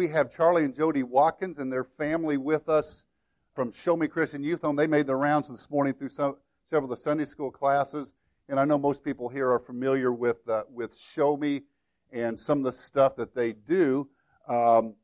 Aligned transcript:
we 0.00 0.08
have 0.08 0.34
Charlie 0.34 0.64
and 0.64 0.74
Jody 0.74 1.02
Watkins 1.02 1.58
and 1.58 1.70
their 1.70 1.84
family 1.84 2.38
with 2.38 2.70
us 2.70 3.04
from 3.52 3.70
Show 3.70 3.98
Me 3.98 4.08
Christian 4.08 4.42
Youth 4.42 4.62
Home. 4.62 4.74
They 4.74 4.86
made 4.86 5.06
their 5.06 5.18
rounds 5.18 5.48
this 5.48 5.68
morning 5.68 5.92
through 5.92 6.08
some, 6.08 6.36
several 6.64 6.90
of 6.90 6.98
the 6.98 7.02
Sunday 7.02 7.26
school 7.26 7.50
classes, 7.50 8.14
and 8.48 8.58
I 8.58 8.64
know 8.64 8.78
most 8.78 9.04
people 9.04 9.28
here 9.28 9.50
are 9.50 9.58
familiar 9.58 10.10
with 10.10 10.48
uh, 10.48 10.62
with 10.72 10.96
Show 10.96 11.36
Me 11.36 11.64
and 12.10 12.40
some 12.40 12.56
of 12.56 12.64
the 12.64 12.72
stuff 12.72 13.14
that 13.16 13.34
they 13.34 13.52
do. 13.52 14.08
Um, 14.48 14.94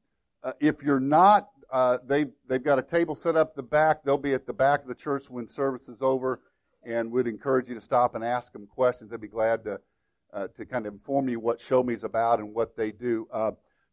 uh, 0.42 0.52
if 0.60 0.82
you're 0.82 0.98
not, 0.98 1.50
uh, 1.70 1.98
they 2.06 2.28
they've 2.48 2.64
got 2.64 2.78
a 2.78 2.82
table 2.82 3.14
set 3.14 3.36
up 3.36 3.54
the 3.54 3.62
back. 3.62 4.02
They'll 4.02 4.16
be 4.16 4.32
at 4.32 4.46
the 4.46 4.54
back 4.54 4.80
of 4.80 4.88
the 4.88 4.94
church 4.94 5.28
when 5.28 5.46
service 5.46 5.90
is 5.90 6.00
over, 6.00 6.40
and 6.82 7.12
would 7.12 7.26
encourage 7.26 7.68
you 7.68 7.74
to 7.74 7.82
stop 7.82 8.14
and 8.14 8.24
ask 8.24 8.54
them 8.54 8.66
questions. 8.66 9.10
They'd 9.10 9.20
be 9.20 9.28
glad 9.28 9.62
to 9.64 9.78
uh, 10.32 10.48
to 10.56 10.64
kind 10.64 10.86
of 10.86 10.94
inform 10.94 11.28
you 11.28 11.38
what 11.38 11.60
Show 11.60 11.82
Me 11.82 11.92
is 11.92 12.02
about 12.02 12.38
and 12.38 12.54
what 12.54 12.78
they 12.78 12.92
do. 12.92 13.28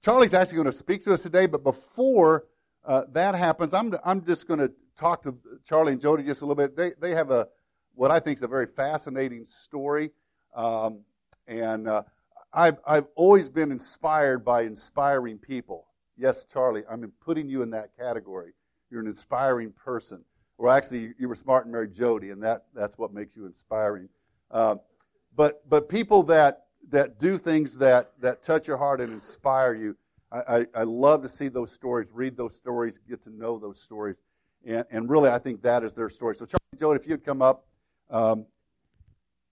Charlie's 0.03 0.33
actually 0.33 0.57
going 0.57 0.65
to 0.65 0.73
speak 0.73 1.01
to 1.05 1.13
us 1.13 1.23
today, 1.23 1.45
but 1.45 1.63
before 1.63 2.45
uh, 2.83 3.03
that 3.13 3.35
happens, 3.35 3.73
I'm, 3.73 3.95
I'm 4.03 4.25
just 4.25 4.49
going 4.49 4.59
to 4.59 4.69
talk 4.97 5.23
to 5.23 5.37
Charlie 5.65 5.93
and 5.93 6.01
Jody 6.01 6.23
just 6.23 6.41
a 6.41 6.45
little 6.45 6.55
bit. 6.55 6.75
They, 6.75 6.91
they 6.99 7.15
have 7.15 7.31
a, 7.31 7.47
what 7.95 8.11
I 8.11 8.19
think 8.19 8.37
is 8.37 8.43
a 8.43 8.47
very 8.49 8.67
fascinating 8.67 9.45
story. 9.45 10.11
Um, 10.53 11.03
and 11.47 11.87
uh, 11.87 12.03
I've, 12.51 12.79
I've 12.85 13.05
always 13.15 13.47
been 13.47 13.71
inspired 13.71 14.43
by 14.43 14.63
inspiring 14.63 15.37
people. 15.37 15.85
Yes, 16.17 16.43
Charlie, 16.43 16.83
I'm 16.89 17.09
putting 17.23 17.47
you 17.47 17.61
in 17.61 17.69
that 17.69 17.95
category. 17.97 18.51
You're 18.91 18.99
an 18.99 19.07
inspiring 19.07 19.71
person. 19.71 20.25
Or 20.57 20.69
actually, 20.69 21.13
you 21.17 21.29
were 21.29 21.35
smart 21.35 21.63
and 21.63 21.71
married 21.71 21.93
Jody, 21.93 22.31
and 22.31 22.43
that, 22.43 22.65
that's 22.75 22.97
what 22.97 23.13
makes 23.13 23.37
you 23.37 23.45
inspiring. 23.45 24.09
Uh, 24.51 24.75
but, 25.33 25.67
but 25.69 25.87
people 25.87 26.23
that, 26.23 26.62
that 26.89 27.19
do 27.19 27.37
things 27.37 27.77
that, 27.79 28.11
that 28.21 28.41
touch 28.41 28.67
your 28.67 28.77
heart 28.77 29.01
and 29.01 29.11
inspire 29.11 29.73
you, 29.73 29.95
I, 30.31 30.65
I, 30.73 30.81
love 30.81 31.21
to 31.21 31.29
see 31.29 31.47
those 31.47 31.71
stories, 31.71 32.09
read 32.11 32.35
those 32.35 32.55
stories, 32.55 32.99
get 33.07 33.21
to 33.23 33.29
know 33.29 33.59
those 33.59 33.79
stories. 33.79 34.15
And, 34.65 34.83
and 34.89 35.07
really, 35.07 35.29
I 35.29 35.37
think 35.37 35.61
that 35.61 35.83
is 35.83 35.93
their 35.93 36.09
story. 36.09 36.35
So, 36.35 36.47
Charlie 36.47 36.79
Jody, 36.79 36.99
if 36.99 37.07
you'd 37.07 37.23
come 37.23 37.43
up, 37.43 37.67
um, 38.09 38.47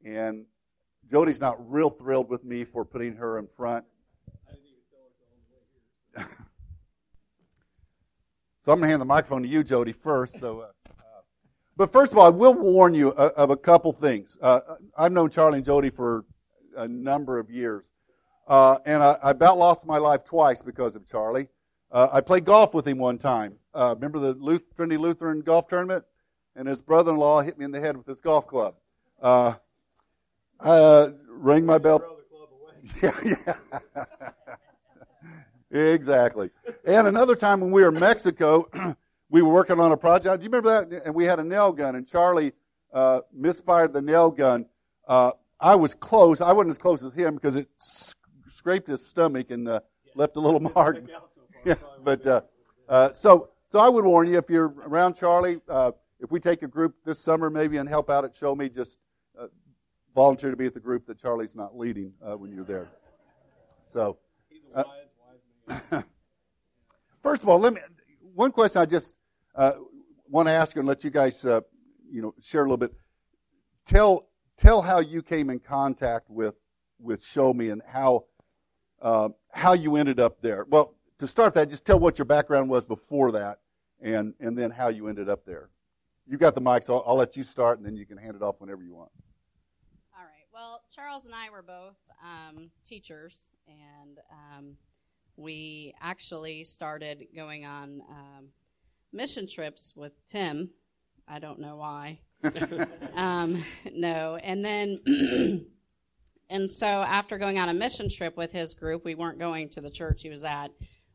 and 0.04 0.46
Jody's 1.12 1.40
not 1.40 1.70
real 1.72 1.92
thrilled 1.92 2.30
with 2.30 2.44
me 2.44 2.64
for 2.64 2.84
putting 2.84 3.18
her 3.18 3.38
in 3.38 3.46
front. 3.46 3.86
so 8.62 8.72
I'm 8.72 8.80
going 8.80 8.82
to 8.82 8.88
hand 8.88 9.02
the 9.02 9.06
microphone 9.06 9.44
to 9.44 9.48
you, 9.48 9.64
Jody, 9.64 9.94
first. 9.94 10.40
So, 10.40 10.62
uh, 10.62 10.72
uh, 10.90 11.22
but 11.78 11.92
first 11.92 12.12
of 12.12 12.18
all, 12.18 12.26
I 12.26 12.30
will 12.30 12.56
warn 12.56 12.96
you 12.96 13.10
of, 13.10 13.32
of 13.34 13.50
a 13.52 13.58
couple 13.58 13.94
things. 13.94 14.38
Uh, 14.42 14.62
I've 14.98 15.12
known 15.12 15.30
Charlie 15.30 15.60
and 15.60 15.66
Jody 15.66 15.92
for 15.92 16.26
a 16.76 16.88
number 16.88 17.40
of 17.40 17.50
years. 17.50 17.92
Uh, 18.48 18.78
and 18.86 19.02
I, 19.02 19.18
I, 19.24 19.32
about 19.32 19.58
lost 19.58 19.86
my 19.86 19.98
life 19.98 20.24
twice 20.24 20.62
because 20.62 20.96
of 20.96 21.08
Charlie. 21.08 21.48
Uh, 21.92 22.10
I 22.12 22.22
played 22.22 22.46
golf 22.46 22.74
with 22.74 22.88
him 22.88 22.98
one 22.98 23.18
time. 23.18 23.56
Uh, 23.74 23.94
remember 23.96 24.20
the 24.20 24.34
Luth- 24.34 24.76
Trinity 24.76 24.98
Lutheran 24.98 25.42
golf 25.42 25.68
tournament? 25.68 26.06
And 26.56 26.68
his 26.68 26.82
brother-in-law 26.82 27.42
hit 27.42 27.58
me 27.58 27.66
in 27.66 27.72
the 27.72 27.80
head 27.80 27.96
with 27.96 28.08
his 28.08 28.20
golf 28.20 28.48
club. 28.48 28.76
Uh, 29.22 29.54
I 30.60 31.12
rang 31.30 31.66
my 31.66 31.78
bell. 31.78 32.04
yeah, 33.02 33.12
yeah. 33.24 33.56
exactly. 35.72 36.50
And 36.86 37.08
another 37.08 37.36
time 37.36 37.62
when 37.62 37.72
we 37.72 37.84
were 37.84 37.90
in 37.90 38.00
Mexico, 38.00 38.68
we 39.30 39.42
were 39.42 39.54
working 39.54 39.80
on 39.80 39.92
a 39.92 39.98
project. 39.98 40.40
Do 40.40 40.44
you 40.44 40.50
remember 40.50 40.86
that? 40.86 41.06
And 41.06 41.16
we 41.16 41.26
had 41.26 41.40
a 41.40 41.44
nail 41.44 41.72
gun, 41.72 41.96
and 41.96 42.08
Charlie 42.08 42.54
uh, 42.94 43.22
misfired 43.34 43.94
the 43.94 44.02
nail 44.02 44.30
gun. 44.32 44.66
I 45.62 45.76
was 45.76 45.94
close. 45.94 46.42
I 46.42 46.52
wasn't 46.54 46.72
as 46.72 46.78
close 46.80 47.04
as 47.04 47.14
him 47.14 47.36
because 47.36 47.56
it 47.56 47.68
scraped 48.48 48.88
his 48.88 49.06
stomach 49.06 49.52
and 49.52 49.68
uh, 49.68 49.82
left 50.16 50.36
a 50.36 50.40
little 50.40 50.60
mark. 50.76 51.04
yeah, 51.64 51.76
but 52.04 52.26
uh, 52.26 52.42
uh, 52.90 53.14
so 53.14 53.50
so 53.70 53.80
I 53.80 53.88
would 53.88 54.04
warn 54.04 54.28
you 54.28 54.40
if 54.40 54.50
you're 54.50 54.68
around 54.68 55.14
Charlie, 55.14 55.62
uh, 55.70 55.92
if 56.20 56.32
we 56.32 56.40
take 56.40 56.64
a 56.64 56.68
group 56.68 56.96
this 57.06 57.20
summer 57.20 57.50
maybe 57.50 57.78
and 57.78 57.88
help 57.88 58.10
out 58.10 58.26
at 58.26 58.36
Show 58.36 58.56
Me, 58.56 58.70
just 58.70 59.00
uh, 59.40 59.48
volunteer 60.16 60.50
to 60.50 60.58
be 60.58 60.66
at 60.66 60.74
the 60.74 60.80
group 60.80 61.06
that 61.06 61.20
Charlie's 61.20 61.56
not 61.56 61.78
leading 61.78 62.14
uh, 62.26 62.36
when 62.36 62.52
you're 62.52 62.66
there. 62.66 62.90
So. 63.86 64.18
Wise, 64.74 64.86
wise 65.68 66.04
first 67.22 67.44
of 67.44 67.50
all, 67.50 67.60
let 67.60 67.74
me. 67.74 67.82
One 68.34 68.52
question 68.52 68.82
I 68.82 68.86
just 68.86 69.16
want 69.56 70.48
to 70.48 70.52
ask 70.52 70.76
you 70.76 70.80
and 70.80 70.88
let 70.88 71.04
you 71.04 71.10
guys, 71.10 71.44
you 71.44 72.22
know, 72.22 72.34
share 72.42 72.62
a 72.62 72.64
little 72.64 72.78
bit. 72.78 72.94
Tell 73.86 74.31
tell 74.62 74.84
how 74.84 75.00
you 75.00 75.22
came 75.24 75.50
in 75.50 75.60
contact 75.60 76.30
with 76.30 76.56
with 77.00 77.26
Show 77.26 77.54
Me 77.54 77.70
and 77.70 77.82
how 77.86 78.26
uh, 79.02 79.30
how 79.52 79.74
you 79.74 79.96
ended 79.96 80.20
up 80.20 80.42
there. 80.42 80.66
Well, 80.70 80.94
to 81.18 81.28
start 81.28 81.56
that, 81.56 81.70
just 81.70 81.86
tell 81.86 82.00
what 82.00 82.20
your 82.20 82.26
background 82.26 82.70
was 82.70 82.86
before 82.86 83.32
that, 83.34 83.60
and 84.00 84.36
and 84.40 84.58
then 84.58 84.72
how 84.72 84.90
you 84.90 85.08
ended 85.08 85.28
up 85.28 85.46
there. 85.46 85.70
You 86.28 86.38
got 86.38 86.54
the 86.54 86.62
mic, 86.62 86.84
so 86.84 86.98
I'll, 86.98 87.04
I'll 87.08 87.16
let 87.16 87.36
you 87.36 87.44
start, 87.44 87.80
and 87.80 87.86
then 87.86 87.96
you 87.96 88.06
can 88.06 88.18
hand 88.18 88.36
it 88.36 88.44
off 88.44 88.62
whenever 88.62 88.84
you 88.84 88.94
want. 88.94 89.10
All 90.16 90.24
right. 90.24 90.46
Well, 90.54 90.82
Charles 90.96 91.26
and 91.26 91.34
I 91.34 91.50
were 91.50 91.64
both 91.64 91.98
um, 92.24 92.70
teachers, 92.86 93.52
and 93.68 94.20
um, 94.32 94.78
we 95.36 95.96
actually 96.00 96.64
started 96.64 97.26
going 97.36 97.66
on 97.66 98.04
um, 98.10 98.46
mission 99.12 99.48
trips 99.48 99.94
with 99.96 100.14
Tim. 100.30 100.70
I 101.32 101.40
don't 101.40 101.60
know 101.60 101.78
why. 101.78 102.20
um, 103.16 103.64
no, 103.94 104.36
and 104.36 104.66
then 104.66 105.66
And 106.52 106.70
so 106.70 106.86
after 106.86 107.38
going 107.38 107.58
on 107.58 107.70
a 107.70 107.74
mission 107.74 108.10
trip 108.10 108.36
with 108.36 108.52
his 108.52 108.74
group, 108.74 109.06
we 109.06 109.16
weren't 109.16 109.40
going 109.40 109.70
to 109.70 109.82
the 109.82 109.90
church 109.90 110.22
he 110.22 110.30
was 110.30 110.44
at. 110.44 110.72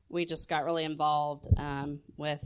We 0.09 0.25
just 0.25 0.49
got 0.49 0.65
really 0.65 0.84
involved 0.84 1.47
um, 1.59 2.00
with 2.16 2.41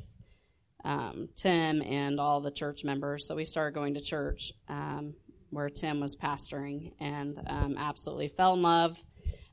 um, 0.84 1.28
Tim 1.36 1.82
and 1.82 2.18
all 2.18 2.40
the 2.40 2.50
church 2.50 2.82
members. 2.82 3.28
So 3.28 3.36
we 3.36 3.44
started 3.44 3.76
going 3.76 3.94
to 3.94 4.00
church 4.00 4.52
um, 4.68 5.14
where 5.50 5.70
Tim 5.70 6.00
was 6.00 6.16
pastoring 6.16 6.94
and 6.98 7.38
um, 7.46 7.76
absolutely 7.78 8.26
fell 8.26 8.54
in 8.54 8.62
love 8.62 9.00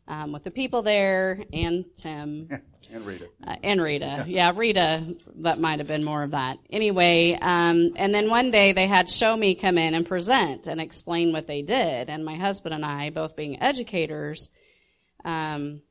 um, 0.08 0.32
with 0.32 0.44
the 0.44 0.50
people 0.50 0.82
there 0.82 1.44
and 1.54 1.86
Tim. 1.96 2.50
And 2.94 3.06
Rita. 3.06 3.28
Uh, 3.46 3.56
and 3.64 3.82
Rita. 3.82 4.26
Yeah, 4.28 4.54
Rita, 4.56 5.16
that 5.38 5.60
might 5.60 5.80
have 5.80 5.88
been 5.88 6.04
more 6.04 6.24
of 6.24 6.32
that. 6.32 6.58
Anyway, 6.70 7.38
um, 7.42 7.94
and 7.96 8.14
then 8.14 8.30
one 8.30 8.52
day 8.52 8.72
they 8.72 8.88
had 8.88 9.10
Show 9.10 9.36
Me 9.36 9.56
come 9.56 9.78
in 9.78 9.94
and 9.94 10.06
present 10.06 10.68
and 10.68 10.80
explain 10.80 11.34
what 11.34 11.48
they 11.48 11.62
did. 11.62 12.10
And 12.10 12.24
my 12.24 12.36
husband 12.36 12.74
and 12.74 12.86
I, 12.86 13.10
both 13.10 13.36
being 13.36 13.62
educators, 13.62 14.50
um, 15.26 15.82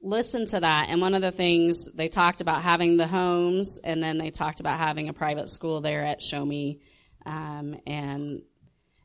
listened 0.00 0.48
to 0.48 0.60
that. 0.60 0.86
And 0.88 1.00
one 1.00 1.14
of 1.14 1.22
the 1.22 1.32
things 1.32 1.90
they 1.90 2.08
talked 2.08 2.40
about 2.40 2.62
having 2.62 2.96
the 2.96 3.06
homes, 3.06 3.78
and 3.82 4.02
then 4.02 4.18
they 4.18 4.30
talked 4.30 4.60
about 4.60 4.78
having 4.78 5.08
a 5.08 5.12
private 5.12 5.50
school 5.50 5.80
there 5.80 6.04
at 6.04 6.22
Show 6.22 6.44
Me. 6.44 6.80
Um, 7.26 7.76
and 7.86 8.42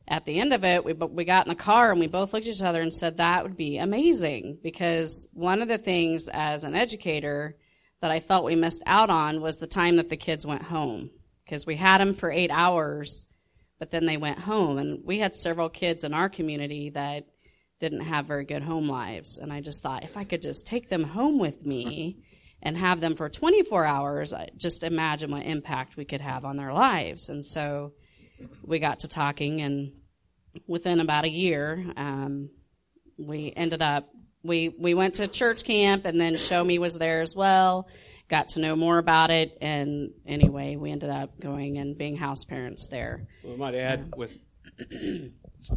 at 0.06 0.24
the 0.24 0.38
end 0.38 0.52
of 0.52 0.64
it, 0.64 0.84
we, 0.84 0.92
we 0.92 1.24
got 1.24 1.46
in 1.46 1.50
the 1.50 1.56
car 1.56 1.90
and 1.90 1.98
we 1.98 2.06
both 2.06 2.32
looked 2.32 2.46
at 2.46 2.54
each 2.54 2.62
other 2.62 2.82
and 2.82 2.92
said 2.92 3.16
that 3.16 3.42
would 3.42 3.56
be 3.56 3.78
amazing 3.78 4.58
because 4.62 5.28
one 5.32 5.62
of 5.62 5.68
the 5.68 5.78
things 5.78 6.28
as 6.32 6.64
an 6.64 6.74
educator 6.74 7.56
that 8.02 8.10
I 8.10 8.20
felt 8.20 8.44
we 8.44 8.54
missed 8.54 8.82
out 8.84 9.08
on 9.08 9.40
was 9.40 9.56
the 9.56 9.66
time 9.66 9.96
that 9.96 10.10
the 10.10 10.16
kids 10.16 10.44
went 10.44 10.62
home 10.62 11.10
because 11.44 11.64
we 11.64 11.76
had 11.76 11.98
them 11.98 12.12
for 12.12 12.30
eight 12.30 12.50
hours, 12.50 13.26
but 13.78 13.90
then 13.90 14.04
they 14.04 14.18
went 14.18 14.38
home 14.38 14.76
and 14.76 15.02
we 15.04 15.18
had 15.18 15.34
several 15.34 15.70
kids 15.70 16.04
in 16.04 16.12
our 16.12 16.28
community 16.28 16.90
that 16.90 17.26
didn't 17.80 18.00
have 18.00 18.26
very 18.26 18.44
good 18.44 18.62
home 18.62 18.88
lives. 18.88 19.38
And 19.38 19.52
I 19.52 19.60
just 19.60 19.82
thought 19.82 20.04
if 20.04 20.16
I 20.16 20.24
could 20.24 20.42
just 20.42 20.66
take 20.66 20.88
them 20.88 21.02
home 21.02 21.38
with 21.38 21.64
me 21.64 22.22
and 22.62 22.76
have 22.76 23.00
them 23.00 23.14
for 23.14 23.28
24 23.28 23.84
hours, 23.84 24.34
just 24.56 24.82
imagine 24.82 25.30
what 25.30 25.44
impact 25.44 25.96
we 25.96 26.04
could 26.04 26.20
have 26.20 26.44
on 26.44 26.56
their 26.56 26.72
lives. 26.72 27.28
And 27.28 27.44
so, 27.44 27.92
we 28.64 28.78
got 28.78 29.00
to 29.00 29.08
talking, 29.08 29.60
and 29.60 29.92
within 30.66 31.00
about 31.00 31.24
a 31.24 31.30
year, 31.30 31.84
um, 31.96 32.50
we 33.18 33.52
ended 33.56 33.82
up 33.82 34.08
we 34.44 34.68
we 34.78 34.94
went 34.94 35.14
to 35.14 35.26
church 35.26 35.64
camp, 35.64 36.04
and 36.04 36.20
then 36.20 36.36
Show 36.36 36.62
Me 36.62 36.78
was 36.78 36.98
there 36.98 37.20
as 37.20 37.34
well. 37.34 37.88
Got 38.28 38.48
to 38.50 38.60
know 38.60 38.76
more 38.76 38.98
about 38.98 39.30
it, 39.30 39.58
and 39.60 40.10
anyway, 40.26 40.76
we 40.76 40.90
ended 40.90 41.10
up 41.10 41.38
going 41.40 41.78
and 41.78 41.96
being 41.96 42.16
house 42.16 42.44
parents 42.44 42.88
there. 42.88 43.26
Well, 43.42 43.54
I 43.54 43.56
might 43.56 43.74
add 43.74 44.12
with 44.16 44.30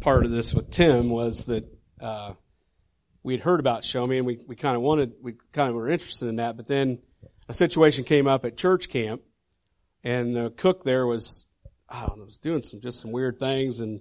part 0.00 0.24
of 0.24 0.30
this 0.30 0.54
with 0.54 0.70
Tim 0.70 1.10
was 1.10 1.46
that 1.46 1.64
uh, 2.00 2.34
we 3.22 3.34
had 3.34 3.42
heard 3.42 3.60
about 3.60 3.84
Show 3.84 4.06
Me, 4.06 4.18
and 4.18 4.26
we 4.26 4.38
we 4.46 4.56
kind 4.56 4.76
of 4.76 4.82
wanted 4.82 5.14
we 5.22 5.34
kind 5.52 5.68
of 5.68 5.74
were 5.74 5.88
interested 5.88 6.28
in 6.28 6.36
that, 6.36 6.56
but 6.56 6.66
then 6.66 6.98
a 7.48 7.54
situation 7.54 8.04
came 8.04 8.26
up 8.26 8.44
at 8.44 8.56
church 8.56 8.88
camp, 8.88 9.22
and 10.04 10.34
the 10.34 10.50
cook 10.50 10.84
there 10.84 11.06
was 11.06 11.46
I 11.88 12.06
don't 12.06 12.18
know, 12.18 12.24
was 12.24 12.38
doing 12.38 12.62
some 12.62 12.80
just 12.80 13.00
some 13.00 13.12
weird 13.12 13.38
things 13.38 13.80
and 13.80 14.00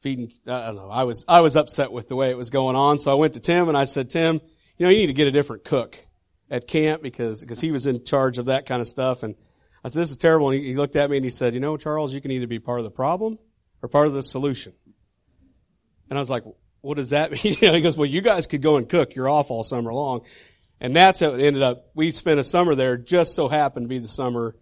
feeding. 0.00 0.32
I 0.46 0.66
don't 0.66 0.76
know. 0.76 0.90
I 0.90 1.04
was 1.04 1.24
I 1.26 1.40
was 1.40 1.56
upset 1.56 1.92
with 1.92 2.08
the 2.08 2.16
way 2.16 2.30
it 2.30 2.36
was 2.36 2.50
going 2.50 2.76
on, 2.76 2.98
so 2.98 3.10
I 3.10 3.14
went 3.14 3.34
to 3.34 3.40
Tim 3.40 3.68
and 3.68 3.76
I 3.76 3.84
said, 3.84 4.10
Tim, 4.10 4.40
you 4.76 4.86
know, 4.86 4.90
you 4.90 4.98
need 4.98 5.06
to 5.06 5.12
get 5.12 5.26
a 5.26 5.32
different 5.32 5.64
cook 5.64 5.96
at 6.50 6.68
camp 6.68 7.02
because 7.02 7.40
because 7.40 7.60
he 7.60 7.72
was 7.72 7.86
in 7.86 8.04
charge 8.04 8.38
of 8.38 8.46
that 8.46 8.66
kind 8.66 8.80
of 8.80 8.88
stuff. 8.88 9.22
And 9.22 9.34
I 9.82 9.88
said, 9.88 10.02
this 10.02 10.10
is 10.10 10.16
terrible. 10.16 10.50
And 10.50 10.60
he, 10.60 10.68
he 10.68 10.74
looked 10.74 10.96
at 10.96 11.10
me 11.10 11.16
and 11.16 11.24
he 11.24 11.30
said, 11.30 11.54
you 11.54 11.60
know, 11.60 11.76
Charles, 11.76 12.12
you 12.12 12.20
can 12.20 12.30
either 12.30 12.46
be 12.46 12.58
part 12.58 12.80
of 12.80 12.84
the 12.84 12.90
problem 12.90 13.38
or 13.82 13.88
part 13.88 14.06
of 14.06 14.12
the 14.12 14.22
solution. 14.22 14.72
And 16.08 16.18
I 16.18 16.20
was 16.20 16.30
like, 16.30 16.44
what 16.80 16.96
does 16.96 17.10
that 17.10 17.32
mean? 17.44 17.54
he 17.54 17.80
goes, 17.80 17.96
well, 17.96 18.06
you 18.06 18.20
guys 18.20 18.46
could 18.46 18.62
go 18.62 18.76
and 18.76 18.88
cook. 18.88 19.14
You're 19.14 19.28
off 19.28 19.50
all 19.50 19.64
summer 19.64 19.92
long. 19.92 20.22
And 20.80 20.94
that's 20.94 21.20
how 21.20 21.32
it 21.32 21.40
ended 21.40 21.62
up. 21.62 21.86
We 21.94 22.10
spent 22.10 22.38
a 22.38 22.44
summer 22.44 22.74
there, 22.74 22.98
just 22.98 23.34
so 23.34 23.48
happened 23.48 23.84
to 23.84 23.88
be 23.88 23.98
the 23.98 24.08
summer 24.08 24.54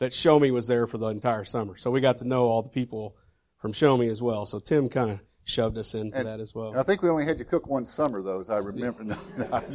that 0.00 0.12
Show 0.12 0.38
Me 0.40 0.50
was 0.50 0.66
there 0.66 0.86
for 0.86 0.98
the 0.98 1.06
entire 1.06 1.44
summer. 1.44 1.76
So 1.78 1.90
we 1.90 2.00
got 2.00 2.18
to 2.18 2.24
know 2.26 2.46
all 2.46 2.62
the 2.62 2.68
people 2.70 3.16
from 3.58 3.72
Show 3.72 3.96
Me 3.96 4.08
as 4.08 4.20
well. 4.20 4.44
So 4.46 4.58
Tim 4.58 4.88
kind 4.88 5.10
of 5.12 5.20
shoved 5.44 5.78
us 5.78 5.94
into 5.94 6.16
And- 6.18 6.26
that 6.26 6.40
as 6.40 6.54
well. 6.54 6.76
I 6.76 6.82
think 6.82 7.02
we 7.02 7.08
only 7.08 7.24
had 7.24 7.38
to 7.38 7.44
cook 7.44 7.66
one 7.68 7.86
summer, 7.86 8.20
though, 8.22 8.40
as 8.40 8.50
I 8.50 8.56
remember. 8.58 9.16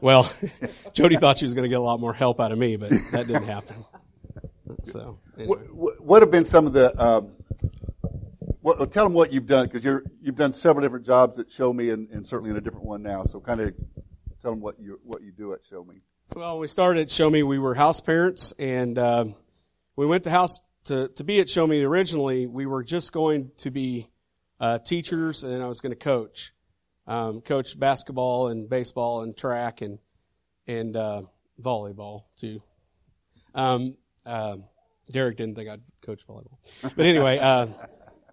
Well, 0.00 0.30
Jody 0.92 1.16
thought 1.16 1.38
she 1.38 1.46
was 1.46 1.54
going 1.54 1.62
to 1.62 1.70
get 1.70 1.78
a 1.78 1.82
lot 1.82 2.00
more 2.00 2.12
help 2.12 2.38
out 2.38 2.52
of 2.52 2.58
me, 2.58 2.76
but 2.76 2.90
that 3.12 3.26
didn't 3.26 3.44
happen. 3.46 3.82
So, 4.82 5.20
anyway. 5.38 5.56
what, 5.72 6.00
what- 6.04 6.22
have 6.22 6.30
been 6.30 6.44
some 6.44 6.66
of 6.66 6.74
the? 6.74 6.92
Um, 7.02 7.32
what, 8.60 8.92
tell 8.92 9.04
them 9.06 9.14
what 9.14 9.32
you've 9.32 9.46
done 9.46 9.66
because 9.68 9.84
you're 9.84 10.02
you've 10.20 10.36
done 10.36 10.52
several 10.52 10.84
different 10.84 11.06
jobs 11.06 11.38
at 11.38 11.50
Show 11.50 11.72
Me, 11.72 11.88
and, 11.88 12.10
and 12.10 12.26
certainly 12.26 12.50
in 12.50 12.58
a 12.58 12.60
different 12.60 12.84
one 12.84 13.02
now. 13.02 13.22
So, 13.24 13.40
kind 13.40 13.60
of 13.60 13.74
tell 14.42 14.50
them 14.50 14.60
what 14.60 14.78
you 14.78 15.00
what 15.02 15.22
you 15.22 15.32
do 15.32 15.54
at 15.54 15.64
Show 15.64 15.82
Me. 15.82 16.02
Well, 16.34 16.58
we 16.58 16.66
started 16.66 17.00
at 17.00 17.10
Show 17.10 17.30
Me, 17.30 17.42
we 17.42 17.58
were 17.58 17.74
house 17.74 18.00
parents, 18.00 18.52
and 18.58 18.98
um, 18.98 19.34
we 19.96 20.06
went 20.06 20.24
to 20.24 20.30
house 20.30 20.60
to 20.84 21.08
to 21.08 21.24
be 21.24 21.40
at 21.40 21.48
Show 21.48 21.66
Me. 21.66 21.82
Originally, 21.82 22.46
we 22.46 22.66
were 22.66 22.84
just 22.84 23.12
going 23.12 23.50
to 23.58 23.70
be 23.70 24.08
uh, 24.60 24.78
teachers, 24.78 25.42
and 25.42 25.62
I 25.62 25.66
was 25.66 25.80
going 25.80 25.92
to 25.92 25.98
coach, 25.98 26.52
um, 27.06 27.40
coach 27.40 27.78
basketball 27.78 28.48
and 28.48 28.68
baseball 28.68 29.22
and 29.22 29.36
track 29.36 29.80
and 29.80 29.98
and 30.66 30.96
uh, 30.96 31.22
volleyball 31.60 32.24
too. 32.38 32.62
Um, 33.54 33.96
um 34.24 34.64
Derek 35.10 35.36
didn't 35.36 35.54
think 35.54 35.70
I'd 35.70 35.82
coach 36.04 36.20
volleyball, 36.28 36.58
but 36.82 37.06
anyway, 37.06 37.38
uh, 37.38 37.68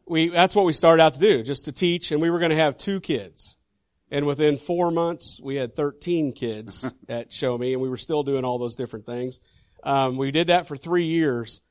we 0.07 0.29
that's 0.29 0.55
what 0.55 0.65
we 0.65 0.73
started 0.73 1.01
out 1.01 1.13
to 1.13 1.19
do, 1.19 1.43
just 1.43 1.65
to 1.65 1.71
teach, 1.71 2.11
and 2.11 2.21
we 2.21 2.29
were 2.29 2.39
going 2.39 2.51
to 2.51 2.57
have 2.57 2.77
two 2.77 2.99
kids. 2.99 3.57
And 4.11 4.27
within 4.27 4.59
four 4.59 4.91
months, 4.91 5.39
we 5.41 5.55
had 5.55 5.75
13 5.75 6.33
kids 6.33 6.93
at 7.09 7.33
Show 7.33 7.57
Me, 7.57 7.73
and 7.73 7.81
we 7.81 7.89
were 7.89 7.97
still 7.97 8.21
doing 8.21 8.45
all 8.45 8.59
those 8.59 8.75
different 8.75 9.07
things. 9.07 9.39
Um, 9.83 10.15
we 10.15 10.31
did 10.31 10.47
that 10.47 10.67
for 10.67 10.77
three 10.77 11.07
years, 11.07 11.61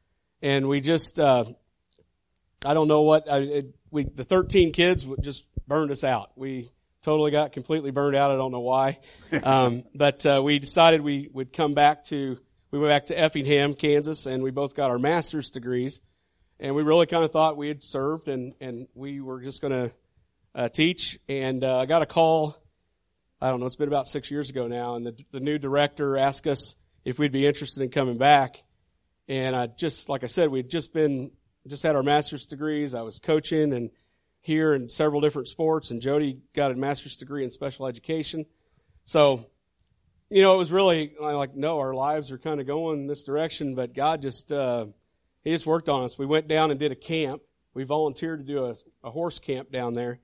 and 0.43 0.69
we 0.69 0.81
just, 0.81 1.19
uh, 1.19 1.45
I 2.65 2.75
don't 2.75 2.89
know 2.89 3.03
what, 3.03 3.31
I, 3.31 3.39
it, 3.39 3.75
we, 3.91 4.05
the 4.05 4.25
13 4.25 4.73
kids 4.73 5.07
just 5.23 5.47
burned 5.67 5.91
us 5.91 6.05
out. 6.05 6.33
We 6.37 6.71
totally 7.03 7.31
got 7.31 7.53
completely 7.53 7.91
burned 7.91 8.15
out. 8.15 8.31
I 8.31 8.37
don't 8.37 8.53
know 8.53 8.61
why. 8.61 8.99
Um, 9.43 9.85
but, 9.95 10.27
uh, 10.27 10.43
we 10.45 10.59
decided 10.59 11.01
we 11.01 11.31
would 11.33 11.55
come 11.55 11.73
back 11.73 12.05
to, 12.05 12.39
we 12.71 12.79
went 12.79 12.91
back 12.91 13.07
to 13.07 13.19
Effingham, 13.19 13.73
Kansas, 13.73 14.27
and 14.27 14.43
we 14.43 14.51
both 14.51 14.75
got 14.75 14.91
our 14.91 14.99
master's 14.99 15.49
degrees. 15.49 16.03
And 16.61 16.75
we 16.75 16.83
really 16.83 17.07
kind 17.07 17.25
of 17.25 17.33
thought 17.33 17.57
we 17.57 17.69
had 17.69 17.83
served 17.83 18.29
and, 18.29 18.53
and 18.61 18.89
we 18.95 19.23
were 19.23 19.41
just 19.41 19.63
going 19.63 19.73
to, 19.73 19.95
uh, 20.55 20.69
teach. 20.69 21.19
And, 21.31 21.65
uh, 21.65 21.79
I 21.79 21.87
got 21.87 22.03
a 22.03 22.07
call, 22.07 22.63
I 23.41 23.49
don't 23.49 23.59
know, 23.59 23.65
it's 23.65 23.77
been 23.77 23.89
about 23.89 24.07
six 24.07 24.31
years 24.31 24.51
ago 24.51 24.67
now, 24.67 24.97
and 24.97 25.07
the, 25.07 25.17
the 25.33 25.41
new 25.41 25.57
director 25.57 26.19
asked 26.19 26.47
us 26.47 26.77
if 27.05 27.19
we'd 27.19 27.33
be 27.33 27.47
interested 27.47 27.83
in 27.83 27.91
coming 27.91 28.19
back. 28.19 28.63
And 29.29 29.55
I 29.55 29.67
just, 29.67 30.09
like 30.09 30.25
I 30.25 30.27
said, 30.27 30.51
we'd 30.51 30.69
just 30.69 30.93
been, 30.93 31.31
just 31.67 31.83
had 31.83 31.97
our 31.97 32.03
master's 32.03 32.47
degrees. 32.47 32.95
I 32.95 33.03
was 33.03 33.19
coaching 33.19 33.73
and 33.73 33.91
here 34.41 34.75
in 34.75 34.89
several 34.89 35.21
different 35.21 35.49
sports, 35.49 35.93
and 35.93 36.03
Jody 36.03 36.41
got 36.53 36.73
a 36.73 36.75
master's 36.75 37.17
degree 37.17 37.45
in 37.45 37.51
special 37.53 37.87
education. 37.87 38.45
So, 39.05 39.47
you 40.31 40.43
know, 40.43 40.55
it 40.55 40.59
was 40.59 40.73
really 40.73 41.15
like, 41.21 41.55
no, 41.55 41.79
our 41.79 41.95
lives 41.95 42.33
are 42.33 42.39
kind 42.39 42.61
of 42.61 42.67
going 42.67 43.07
this 43.07 43.23
direction, 43.23 43.77
but 43.77 43.95
God 43.95 44.21
just, 44.21 44.51
uh, 44.51 44.87
He 45.45 45.51
just 45.51 45.67
worked 45.67 45.89
on 45.89 46.03
us. 46.03 46.19
We 46.19 46.27
went 46.27 46.49
down 46.49 46.73
and 46.73 46.81
did 46.81 46.91
a 46.91 46.97
camp. 46.97 47.43
We 47.75 47.85
volunteered 47.85 48.41
to 48.41 48.45
do 48.45 48.65
a, 48.65 48.75
a 49.05 49.11
horse 49.11 49.39
camp 49.39 49.71
down 49.71 49.95
there, 49.95 50.19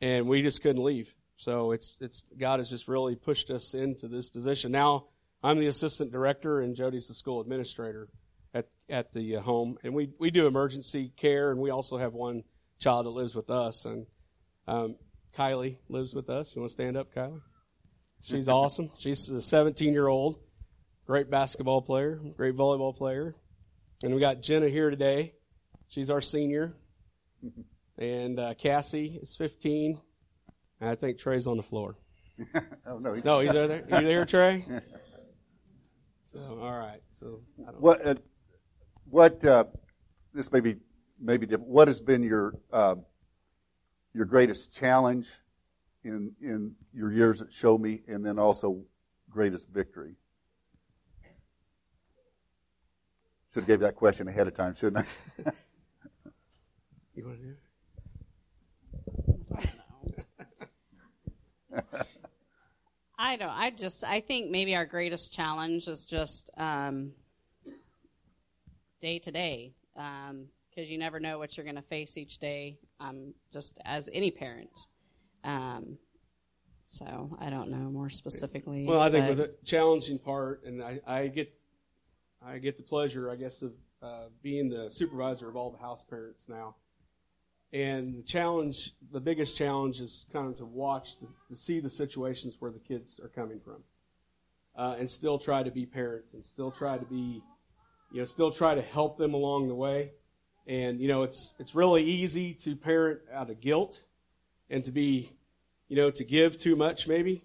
and 0.00 0.26
we 0.26 0.40
just 0.40 0.62
couldn't 0.62 0.82
leave. 0.82 1.14
So 1.36 1.72
it's, 1.72 1.96
it's, 2.00 2.22
God 2.38 2.60
has 2.60 2.70
just 2.70 2.88
really 2.88 3.16
pushed 3.16 3.50
us 3.50 3.74
into 3.74 4.08
this 4.08 4.30
position. 4.30 4.72
Now, 4.72 5.08
I'm 5.46 5.58
the 5.60 5.68
assistant 5.68 6.10
director, 6.10 6.60
and 6.60 6.74
Jody's 6.74 7.06
the 7.06 7.14
school 7.14 7.40
administrator 7.40 8.08
at, 8.52 8.66
at 8.90 9.12
the 9.14 9.36
uh, 9.36 9.40
home. 9.40 9.78
And 9.84 9.94
we, 9.94 10.10
we 10.18 10.32
do 10.32 10.48
emergency 10.48 11.12
care, 11.16 11.52
and 11.52 11.60
we 11.60 11.70
also 11.70 11.98
have 11.98 12.14
one 12.14 12.42
child 12.80 13.06
that 13.06 13.10
lives 13.10 13.36
with 13.36 13.48
us. 13.48 13.84
And 13.84 14.06
um, 14.66 14.96
Kylie 15.38 15.76
lives 15.88 16.12
with 16.14 16.30
us. 16.30 16.52
You 16.54 16.62
want 16.62 16.70
to 16.70 16.72
stand 16.72 16.96
up, 16.96 17.14
Kylie? 17.14 17.40
She's 18.22 18.48
awesome. 18.60 18.90
She's 18.98 19.30
a 19.30 19.40
17 19.40 19.92
year 19.92 20.08
old, 20.08 20.40
great 21.06 21.30
basketball 21.30 21.80
player, 21.80 22.20
great 22.36 22.56
volleyball 22.56 22.96
player. 22.96 23.36
And 24.02 24.14
we 24.14 24.20
got 24.20 24.42
Jenna 24.42 24.68
here 24.68 24.90
today. 24.90 25.34
She's 25.86 26.10
our 26.10 26.20
senior. 26.20 26.74
And 27.98 28.40
uh, 28.40 28.54
Cassie 28.54 29.20
is 29.22 29.36
15. 29.36 30.00
And 30.80 30.90
I 30.90 30.96
think 30.96 31.18
Trey's 31.18 31.46
on 31.46 31.56
the 31.56 31.62
floor. 31.62 31.96
Oh 32.88 32.98
no, 32.98 33.14
he- 33.14 33.22
No, 33.22 33.40
he's 33.40 33.54
over 33.54 33.66
there. 33.66 33.84
Are 33.90 34.00
you 34.02 34.06
there, 34.06 34.24
Trey? 34.26 34.64
So, 36.36 36.58
all 36.60 36.78
right. 36.78 37.00
So, 37.12 37.40
I 37.66 37.70
don't 37.70 37.80
What 37.80 38.06
uh, 38.06 38.14
what 39.08 39.42
uh, 39.42 39.64
this 40.34 40.52
may 40.52 40.60
be 40.60 40.76
maybe 41.18 41.46
different. 41.46 41.70
What 41.70 41.88
has 41.88 41.98
been 41.98 42.22
your 42.22 42.54
uh, 42.70 42.96
your 44.12 44.26
greatest 44.26 44.70
challenge 44.70 45.30
in 46.04 46.32
in 46.42 46.74
your 46.92 47.10
years 47.10 47.40
at 47.40 47.50
Show 47.50 47.78
Me, 47.78 48.02
and 48.06 48.22
then 48.24 48.38
also 48.38 48.82
greatest 49.30 49.70
victory? 49.70 50.16
Should 53.54 53.62
have 53.62 53.68
gave 53.68 53.80
that 53.80 53.94
question 53.96 54.28
ahead 54.28 54.46
of 54.46 54.52
time, 54.52 54.74
shouldn't 54.74 55.06
I? 55.46 55.50
You 57.14 57.24
want 57.24 57.38
to 57.40 57.46
do 57.46 57.54
it? 61.72 62.02
I 63.18 63.36
don't. 63.36 63.48
I 63.48 63.70
just. 63.70 64.04
I 64.04 64.20
think 64.20 64.50
maybe 64.50 64.74
our 64.74 64.86
greatest 64.86 65.32
challenge 65.32 65.88
is 65.88 66.04
just 66.04 66.50
um, 66.56 67.12
day 69.00 69.18
to 69.20 69.30
day, 69.30 69.72
because 69.94 70.90
you 70.90 70.98
never 70.98 71.18
know 71.18 71.38
what 71.38 71.56
you're 71.56 71.64
going 71.64 71.76
to 71.76 71.82
face 71.82 72.16
each 72.16 72.38
day. 72.38 72.78
Um, 73.00 73.34
just 73.52 73.78
as 73.84 74.08
any 74.12 74.30
parent. 74.30 74.76
Um, 75.44 75.98
so 76.88 77.36
I 77.40 77.50
don't 77.50 77.70
know 77.70 77.90
more 77.90 78.10
specifically. 78.10 78.84
Well, 78.84 79.00
I 79.00 79.10
think 79.10 79.28
with 79.28 79.38
the 79.38 79.54
challenging 79.64 80.18
part, 80.18 80.64
and 80.64 80.82
I, 80.82 81.00
I 81.06 81.26
get, 81.26 81.52
I 82.44 82.58
get 82.58 82.76
the 82.76 82.82
pleasure, 82.82 83.30
I 83.30 83.36
guess, 83.36 83.62
of 83.62 83.72
uh, 84.02 84.26
being 84.42 84.68
the 84.68 84.88
supervisor 84.90 85.48
of 85.48 85.56
all 85.56 85.70
the 85.70 85.78
house 85.78 86.04
parents 86.08 86.46
now. 86.48 86.76
And 87.72 88.16
the 88.16 88.22
challenge, 88.22 88.92
the 89.12 89.20
biggest 89.20 89.56
challenge, 89.56 90.00
is 90.00 90.26
kind 90.32 90.48
of 90.48 90.56
to 90.58 90.64
watch, 90.64 91.18
the, 91.18 91.26
to 91.48 91.56
see 91.56 91.80
the 91.80 91.90
situations 91.90 92.56
where 92.60 92.70
the 92.70 92.78
kids 92.78 93.20
are 93.20 93.28
coming 93.28 93.60
from, 93.60 93.82
uh, 94.76 94.96
and 94.98 95.10
still 95.10 95.38
try 95.38 95.62
to 95.62 95.70
be 95.70 95.84
parents, 95.84 96.34
and 96.34 96.44
still 96.44 96.70
try 96.70 96.96
to 96.96 97.04
be, 97.04 97.42
you 98.12 98.20
know, 98.20 98.24
still 98.24 98.52
try 98.52 98.74
to 98.74 98.82
help 98.82 99.18
them 99.18 99.34
along 99.34 99.68
the 99.68 99.74
way. 99.74 100.12
And 100.68 101.00
you 101.00 101.08
know, 101.08 101.24
it's 101.24 101.54
it's 101.58 101.74
really 101.74 102.04
easy 102.04 102.54
to 102.54 102.76
parent 102.76 103.20
out 103.32 103.50
of 103.50 103.60
guilt, 103.60 104.00
and 104.70 104.84
to 104.84 104.92
be, 104.92 105.32
you 105.88 105.96
know, 105.96 106.10
to 106.10 106.24
give 106.24 106.58
too 106.58 106.76
much 106.76 107.08
maybe. 107.08 107.44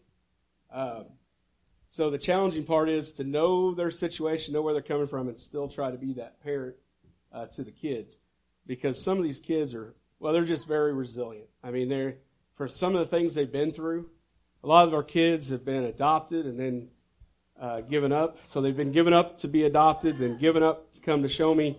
Uh, 0.72 1.04
so 1.90 2.10
the 2.10 2.18
challenging 2.18 2.64
part 2.64 2.90
is 2.90 3.12
to 3.14 3.24
know 3.24 3.74
their 3.74 3.92
situation, 3.92 4.54
know 4.54 4.62
where 4.62 4.74
they're 4.74 4.82
coming 4.82 5.08
from, 5.08 5.28
and 5.28 5.38
still 5.38 5.68
try 5.68 5.92
to 5.92 5.98
be 5.98 6.14
that 6.14 6.42
parent 6.42 6.76
uh, 7.34 7.48
to 7.48 7.64
the 7.64 7.72
kids, 7.72 8.18
because 8.66 9.04
some 9.04 9.18
of 9.18 9.24
these 9.24 9.40
kids 9.40 9.74
are 9.74 9.94
well, 10.22 10.34
they're 10.34 10.46
just 10.46 10.68
very 10.68 10.94
resilient. 10.94 11.48
I 11.64 11.72
mean, 11.72 11.90
they're 11.90 12.18
for 12.54 12.68
some 12.68 12.94
of 12.94 13.00
the 13.00 13.08
things 13.08 13.34
they've 13.34 13.52
been 13.52 13.72
through. 13.72 14.08
A 14.64 14.68
lot 14.68 14.88
of 14.88 14.94
our 14.94 15.02
kids 15.02 15.50
have 15.50 15.66
been 15.66 15.84
adopted 15.86 16.46
and 16.46 16.60
then 16.60 16.90
uh, 17.60 17.82
given 17.82 18.12
up. 18.12 18.38
So 18.44 18.62
they've 18.62 18.78
been 18.78 18.92
given 18.92 19.14
up 19.14 19.40
to 19.40 19.48
be 19.48 19.64
adopted, 19.64 20.20
then 20.20 20.38
given 20.38 20.62
up 20.62 20.94
to 20.94 21.02
come 21.02 21.24
to 21.24 21.28
show 21.28 21.56
me, 21.56 21.76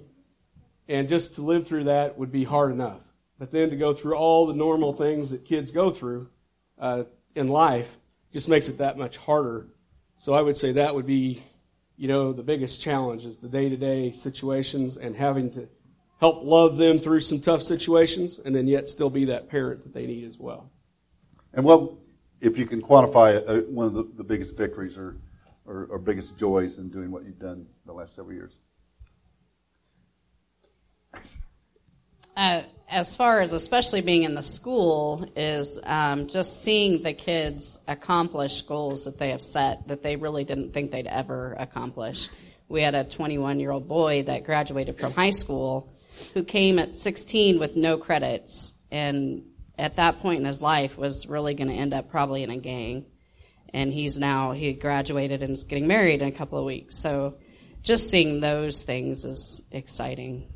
and 0.88 1.08
just 1.08 1.36
to 1.36 1.42
live 1.42 1.68
through 1.68 1.84
that 1.84 2.18
would 2.18 2.32
be 2.32 2.42
hard 2.42 2.72
enough. 2.72 3.00
But 3.38 3.52
then 3.52 3.70
to 3.70 3.76
go 3.76 3.92
through 3.92 4.16
all 4.16 4.46
the 4.46 4.54
normal 4.54 4.92
things 4.92 5.30
that 5.30 5.44
kids 5.44 5.70
go 5.70 5.90
through 5.90 6.28
uh, 6.80 7.04
in 7.36 7.46
life 7.46 7.96
just 8.32 8.48
makes 8.48 8.68
it 8.68 8.78
that 8.78 8.98
much 8.98 9.18
harder. 9.18 9.68
So 10.16 10.32
I 10.32 10.42
would 10.42 10.56
say 10.56 10.72
that 10.72 10.96
would 10.96 11.06
be, 11.06 11.44
you 11.96 12.08
know, 12.08 12.32
the 12.32 12.42
biggest 12.42 12.82
challenge 12.82 13.24
is 13.24 13.38
the 13.38 13.48
day-to-day 13.48 14.10
situations 14.10 14.96
and 14.96 15.14
having 15.14 15.50
to 15.52 15.68
help 16.22 16.44
love 16.44 16.76
them 16.76 17.00
through 17.00 17.18
some 17.18 17.40
tough 17.40 17.64
situations 17.64 18.38
and 18.44 18.54
then 18.54 18.68
yet 18.68 18.88
still 18.88 19.10
be 19.10 19.24
that 19.24 19.48
parent 19.48 19.82
that 19.82 19.92
they 19.92 20.06
need 20.06 20.22
as 20.24 20.38
well. 20.38 20.70
And 21.52 21.64
what, 21.64 21.94
if 22.40 22.56
you 22.56 22.64
can 22.64 22.80
quantify 22.80 23.42
uh, 23.44 23.62
one 23.62 23.88
of 23.88 23.94
the, 23.94 24.08
the 24.18 24.22
biggest 24.22 24.56
victories 24.56 24.96
or, 24.96 25.16
or, 25.66 25.86
or 25.90 25.98
biggest 25.98 26.38
joys 26.38 26.78
in 26.78 26.90
doing 26.90 27.10
what 27.10 27.24
you've 27.24 27.40
done 27.40 27.66
the 27.86 27.92
last 27.92 28.14
several 28.14 28.36
years? 28.36 28.52
uh, 32.36 32.62
as 32.88 33.16
far 33.16 33.40
as 33.40 33.52
especially 33.52 34.00
being 34.00 34.22
in 34.22 34.34
the 34.34 34.44
school 34.44 35.28
is 35.34 35.80
um, 35.82 36.28
just 36.28 36.62
seeing 36.62 37.02
the 37.02 37.14
kids 37.14 37.80
accomplish 37.88 38.62
goals 38.62 39.06
that 39.06 39.18
they 39.18 39.30
have 39.30 39.42
set 39.42 39.88
that 39.88 40.04
they 40.04 40.14
really 40.14 40.44
didn't 40.44 40.72
think 40.72 40.92
they'd 40.92 41.08
ever 41.08 41.56
accomplish. 41.58 42.28
We 42.68 42.80
had 42.80 42.94
a 42.94 43.02
21 43.02 43.58
year 43.58 43.72
old 43.72 43.88
boy 43.88 44.22
that 44.22 44.44
graduated 44.44 45.00
from 45.00 45.10
high 45.10 45.30
school 45.30 45.92
who 46.34 46.44
came 46.44 46.78
at 46.78 46.96
16 46.96 47.58
with 47.58 47.76
no 47.76 47.96
credits 47.96 48.74
and 48.90 49.44
at 49.78 49.96
that 49.96 50.20
point 50.20 50.40
in 50.40 50.46
his 50.46 50.62
life 50.62 50.96
was 50.96 51.26
really 51.26 51.54
going 51.54 51.68
to 51.68 51.74
end 51.74 51.94
up 51.94 52.10
probably 52.10 52.42
in 52.42 52.50
a 52.50 52.58
gang 52.58 53.06
and 53.72 53.92
he's 53.92 54.18
now 54.18 54.52
he 54.52 54.72
graduated 54.72 55.42
and 55.42 55.52
is 55.52 55.64
getting 55.64 55.86
married 55.86 56.22
in 56.22 56.28
a 56.28 56.32
couple 56.32 56.58
of 56.58 56.64
weeks. 56.64 56.98
So 56.98 57.38
just 57.82 58.10
seeing 58.10 58.40
those 58.40 58.82
things 58.82 59.24
is 59.24 59.62
exciting. 59.70 60.48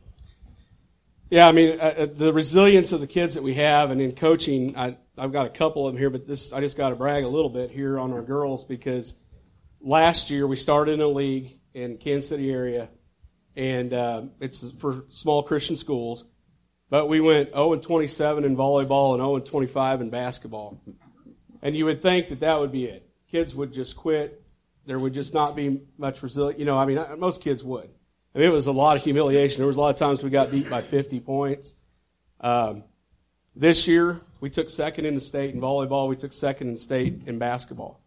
Yeah, 1.30 1.48
I 1.48 1.52
mean, 1.52 1.80
uh, 1.80 1.94
uh, 1.98 2.06
the 2.06 2.32
resilience 2.32 2.92
of 2.92 3.00
the 3.00 3.08
kids 3.08 3.34
that 3.34 3.42
we 3.42 3.54
have, 3.54 3.90
and 3.90 4.00
in 4.00 4.14
coaching, 4.14 4.76
I, 4.76 4.96
I've 5.18 5.32
got 5.32 5.46
a 5.46 5.50
couple 5.50 5.86
of 5.86 5.92
them 5.92 5.98
here, 5.98 6.10
but 6.10 6.26
this 6.26 6.52
I 6.52 6.60
just 6.60 6.76
got 6.76 6.90
to 6.90 6.96
brag 6.96 7.24
a 7.24 7.28
little 7.28 7.50
bit 7.50 7.70
here 7.70 7.98
on 7.98 8.12
our 8.12 8.22
girls 8.22 8.64
because 8.64 9.14
last 9.80 10.30
year 10.30 10.46
we 10.46 10.56
started 10.56 10.92
in 10.92 11.00
a 11.00 11.08
league 11.08 11.58
in 11.74 11.98
Kansas 11.98 12.28
City 12.28 12.50
area, 12.52 12.88
and 13.56 13.92
uh, 13.92 14.22
it's 14.40 14.70
for 14.78 15.04
small 15.08 15.42
Christian 15.42 15.76
schools, 15.76 16.24
but 16.90 17.08
we 17.08 17.20
went 17.20 17.50
0 17.50 17.72
and 17.72 17.82
27 17.82 18.44
in 18.44 18.56
volleyball 18.56 19.14
and 19.14 19.20
0 19.20 19.36
and 19.36 19.46
25 19.46 20.02
in 20.02 20.10
basketball, 20.10 20.80
and 21.62 21.74
you 21.76 21.86
would 21.86 22.02
think 22.02 22.28
that 22.28 22.40
that 22.40 22.60
would 22.60 22.72
be 22.72 22.84
it. 22.84 23.08
Kids 23.30 23.54
would 23.54 23.72
just 23.72 23.96
quit. 23.96 24.42
There 24.86 24.98
would 24.98 25.14
just 25.14 25.34
not 25.34 25.56
be 25.56 25.80
much 25.98 26.22
resilience. 26.22 26.60
You 26.60 26.64
know, 26.64 26.78
I 26.78 26.86
mean, 26.86 27.04
most 27.18 27.42
kids 27.42 27.64
would. 27.64 27.90
I 28.34 28.38
mean, 28.38 28.48
it 28.48 28.52
was 28.52 28.66
a 28.66 28.72
lot 28.72 28.96
of 28.96 29.02
humiliation. 29.02 29.58
There 29.58 29.66
was 29.66 29.76
a 29.76 29.80
lot 29.80 29.90
of 29.90 29.96
times 29.96 30.22
we 30.22 30.30
got 30.30 30.50
beat 30.50 30.70
by 30.70 30.82
50 30.82 31.20
points. 31.20 31.74
Um, 32.40 32.84
this 33.54 33.88
year, 33.88 34.20
we 34.40 34.50
took 34.50 34.68
second 34.68 35.06
in 35.06 35.14
the 35.14 35.20
state 35.20 35.54
in 35.54 35.60
volleyball. 35.60 36.08
We 36.08 36.16
took 36.16 36.34
second 36.34 36.68
in 36.68 36.76
state 36.76 37.22
in 37.26 37.38
basketball. 37.38 38.00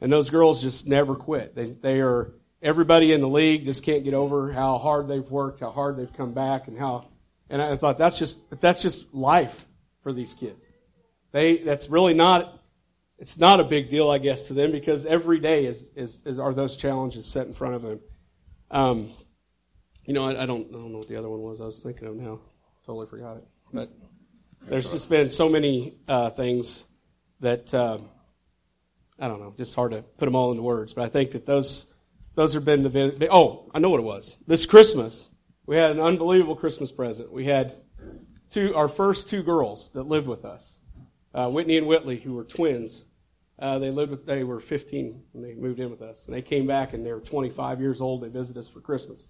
And 0.00 0.12
those 0.12 0.28
girls 0.28 0.60
just 0.60 0.88
never 0.88 1.14
quit. 1.14 1.54
They, 1.54 1.70
they 1.70 2.00
are, 2.00 2.34
everybody 2.62 3.12
in 3.12 3.20
the 3.20 3.28
league 3.28 3.64
just 3.64 3.82
can't 3.82 4.04
get 4.04 4.14
over 4.14 4.52
how 4.52 4.78
hard 4.78 5.08
they've 5.08 5.28
worked, 5.30 5.60
how 5.60 5.70
hard 5.70 5.96
they've 5.96 6.12
come 6.12 6.32
back, 6.32 6.68
and 6.68 6.78
how, 6.78 7.06
and 7.48 7.60
I 7.60 7.76
thought 7.76 7.98
that's 7.98 8.18
just, 8.18 8.38
that's 8.60 8.82
just 8.82 9.12
life 9.14 9.66
for 10.02 10.12
these 10.12 10.34
kids. 10.34 10.64
They, 11.32 11.58
that's 11.58 11.88
really 11.88 12.14
not, 12.14 12.60
it's 13.18 13.38
not 13.38 13.60
a 13.60 13.64
big 13.64 13.90
deal, 13.90 14.10
I 14.10 14.18
guess, 14.18 14.48
to 14.48 14.54
them 14.54 14.72
because 14.72 15.06
every 15.06 15.38
day 15.38 15.66
is, 15.66 15.90
is, 15.94 16.20
is 16.24 16.38
are 16.38 16.54
those 16.54 16.76
challenges 16.76 17.26
set 17.26 17.46
in 17.46 17.54
front 17.54 17.74
of 17.74 17.82
them. 17.82 18.00
Um, 18.70 19.10
you 20.04 20.14
know, 20.14 20.26
I, 20.26 20.42
I, 20.42 20.46
don't 20.46 20.68
I 20.70 20.72
don't 20.72 20.92
know 20.92 20.98
what 20.98 21.08
the 21.08 21.16
other 21.16 21.28
one 21.28 21.40
was. 21.40 21.60
I 21.60 21.64
was 21.64 21.82
thinking 21.82 22.08
of 22.08 22.16
now. 22.16 22.40
Totally 22.86 23.06
forgot 23.06 23.36
it. 23.36 23.44
But 23.72 23.90
there's 24.62 24.90
just 24.90 25.08
been 25.08 25.30
so 25.30 25.48
many 25.48 25.94
uh, 26.08 26.30
things 26.30 26.84
that 27.40 27.72
uh, 27.72 27.98
I 29.18 29.28
don't 29.28 29.40
know. 29.40 29.54
Just 29.56 29.74
hard 29.74 29.92
to 29.92 30.02
put 30.02 30.24
them 30.24 30.34
all 30.34 30.50
into 30.50 30.62
words. 30.62 30.94
But 30.94 31.04
I 31.04 31.08
think 31.08 31.32
that 31.32 31.46
those 31.46 31.86
those 32.40 32.54
have 32.54 32.64
been 32.64 32.82
the 32.82 33.28
oh 33.30 33.70
I 33.74 33.80
know 33.80 33.90
what 33.90 34.00
it 34.00 34.04
was. 34.04 34.38
This 34.46 34.64
Christmas 34.64 35.28
we 35.66 35.76
had 35.76 35.90
an 35.90 36.00
unbelievable 36.00 36.56
Christmas 36.56 36.90
present. 36.90 37.30
We 37.30 37.44
had 37.44 37.74
two 38.48 38.74
our 38.74 38.88
first 38.88 39.28
two 39.28 39.42
girls 39.42 39.90
that 39.90 40.04
lived 40.04 40.26
with 40.26 40.46
us, 40.46 40.78
uh, 41.34 41.50
Whitney 41.50 41.76
and 41.76 41.86
Whitley, 41.86 42.18
who 42.18 42.32
were 42.32 42.44
twins. 42.44 43.04
Uh, 43.58 43.78
they 43.78 43.90
lived 43.90 44.10
with, 44.10 44.24
they 44.24 44.42
were 44.42 44.58
15 44.58 45.22
when 45.32 45.44
they 45.44 45.54
moved 45.54 45.80
in 45.80 45.90
with 45.90 46.00
us, 46.00 46.24
and 46.24 46.34
they 46.34 46.40
came 46.40 46.66
back 46.66 46.94
and 46.94 47.04
they 47.04 47.12
were 47.12 47.20
25 47.20 47.78
years 47.78 48.00
old. 48.00 48.22
They 48.22 48.28
visited 48.28 48.58
us 48.58 48.68
for 48.68 48.80
Christmas. 48.80 49.28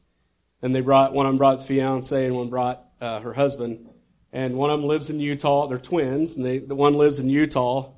And 0.62 0.72
they 0.72 0.82
brought, 0.82 1.12
one 1.12 1.26
of 1.26 1.32
them 1.32 1.38
brought 1.38 1.58
his 1.58 1.66
fiance 1.66 2.26
and 2.26 2.36
one 2.36 2.48
brought 2.48 2.84
uh, 3.00 3.18
her 3.20 3.32
husband. 3.32 3.88
And 4.32 4.54
one 4.54 4.70
of 4.70 4.78
them 4.78 4.88
lives 4.88 5.10
in 5.10 5.18
Utah. 5.18 5.66
They're 5.66 5.78
twins, 5.78 6.36
and 6.36 6.46
they, 6.46 6.58
the 6.58 6.76
one 6.76 6.94
lives 6.94 7.18
in 7.18 7.28
Utah. 7.28 7.90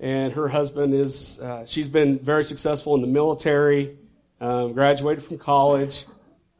And 0.00 0.32
her 0.32 0.48
husband 0.48 0.94
is, 0.94 1.38
uh, 1.38 1.64
she's 1.64 1.88
been 1.88 2.18
very 2.18 2.42
successful 2.42 2.96
in 2.96 3.00
the 3.00 3.06
military, 3.06 3.96
um, 4.40 4.72
graduated 4.72 5.24
from 5.24 5.38
college. 5.38 6.06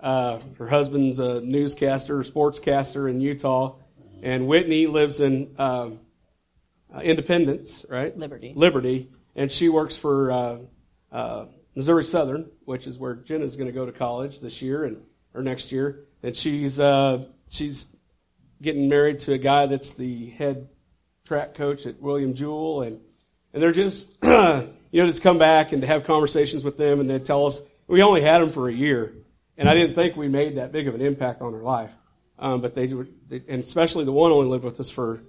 Uh, 0.00 0.40
her 0.58 0.68
husband's 0.68 1.18
a 1.18 1.40
newscaster, 1.40 2.18
sportscaster 2.18 3.10
in 3.10 3.20
Utah. 3.20 3.76
And 4.22 4.46
Whitney 4.46 4.86
lives 4.86 5.20
in 5.20 5.54
um, 5.58 6.00
uh, 6.94 7.00
Independence, 7.00 7.84
right? 7.88 8.16
Liberty. 8.16 8.52
Liberty. 8.54 9.10
And 9.36 9.50
she 9.50 9.68
works 9.68 9.96
for 9.96 10.30
uh, 10.32 10.58
uh, 11.12 11.46
Missouri 11.74 12.04
Southern, 12.04 12.50
which 12.64 12.86
is 12.86 12.98
where 12.98 13.14
Jenna's 13.14 13.56
going 13.56 13.68
to 13.68 13.72
go 13.72 13.86
to 13.86 13.92
college 13.92 14.40
this 14.40 14.60
year. 14.60 14.84
And 14.84 15.02
or 15.34 15.42
next 15.42 15.72
year, 15.72 16.04
and 16.22 16.36
she's 16.36 16.80
uh, 16.80 17.24
she's 17.48 17.88
getting 18.60 18.88
married 18.88 19.20
to 19.20 19.32
a 19.32 19.38
guy 19.38 19.66
that's 19.66 19.92
the 19.92 20.30
head 20.30 20.68
track 21.24 21.54
coach 21.54 21.86
at 21.86 22.00
William 22.00 22.34
Jewell, 22.34 22.82
and 22.82 23.00
and 23.52 23.62
they're 23.62 23.72
just 23.72 24.12
you 24.90 25.02
know 25.02 25.08
just 25.08 25.22
come 25.22 25.38
back 25.38 25.72
and 25.72 25.82
to 25.82 25.86
have 25.88 26.04
conversations 26.04 26.64
with 26.64 26.76
them, 26.76 27.00
and 27.00 27.08
they 27.08 27.18
tell 27.18 27.46
us 27.46 27.62
we 27.86 28.02
only 28.02 28.20
had 28.20 28.40
them 28.40 28.52
for 28.52 28.68
a 28.68 28.72
year, 28.72 29.14
and 29.56 29.68
I 29.68 29.74
didn't 29.74 29.94
think 29.94 30.16
we 30.16 30.28
made 30.28 30.56
that 30.56 30.72
big 30.72 30.88
of 30.88 30.94
an 30.94 31.00
impact 31.00 31.42
on 31.42 31.52
their 31.52 31.62
life, 31.62 31.92
um, 32.38 32.60
but 32.60 32.74
they, 32.74 32.88
were, 32.88 33.08
and 33.30 33.62
especially 33.62 34.04
the 34.04 34.12
one 34.12 34.32
only 34.32 34.48
lived 34.48 34.64
with 34.64 34.78
us 34.80 34.90
for 34.90 35.20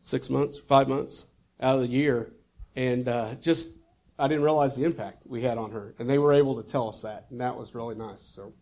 six 0.00 0.30
months, 0.30 0.58
five 0.58 0.88
months 0.88 1.24
out 1.60 1.76
of 1.76 1.82
the 1.82 1.88
year, 1.88 2.32
and 2.74 3.08
uh, 3.08 3.34
just 3.34 3.70
I 4.18 4.28
didn't 4.28 4.44
realize 4.44 4.76
the 4.76 4.84
impact 4.84 5.22
we 5.26 5.42
had 5.42 5.58
on 5.58 5.72
her, 5.72 5.94
and 5.98 6.08
they 6.08 6.18
were 6.18 6.32
able 6.32 6.62
to 6.62 6.68
tell 6.68 6.88
us 6.88 7.02
that, 7.02 7.26
and 7.30 7.40
that 7.40 7.56
was 7.56 7.74
really 7.74 7.94
nice. 7.94 8.22
So. 8.22 8.52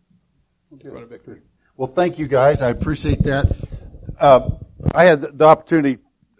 Quite 0.81 1.03
a 1.03 1.05
victory. 1.05 1.41
Well, 1.77 1.87
thank 1.87 2.19
you 2.19 2.27
guys. 2.27 2.61
I 2.61 2.69
appreciate 2.69 3.23
that. 3.23 3.55
Uh, 4.19 4.49
I 4.93 5.05
had 5.05 5.21
the 5.21 5.45
opportunity 5.45 5.99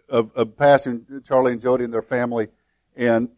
of, 0.10 0.32
of 0.36 0.58
passing 0.58 1.06
Charlie 1.26 1.54
and 1.54 1.62
Jody 1.62 1.84
and 1.84 1.94
their 1.94 2.02
family, 2.02 2.48
and 2.96 3.30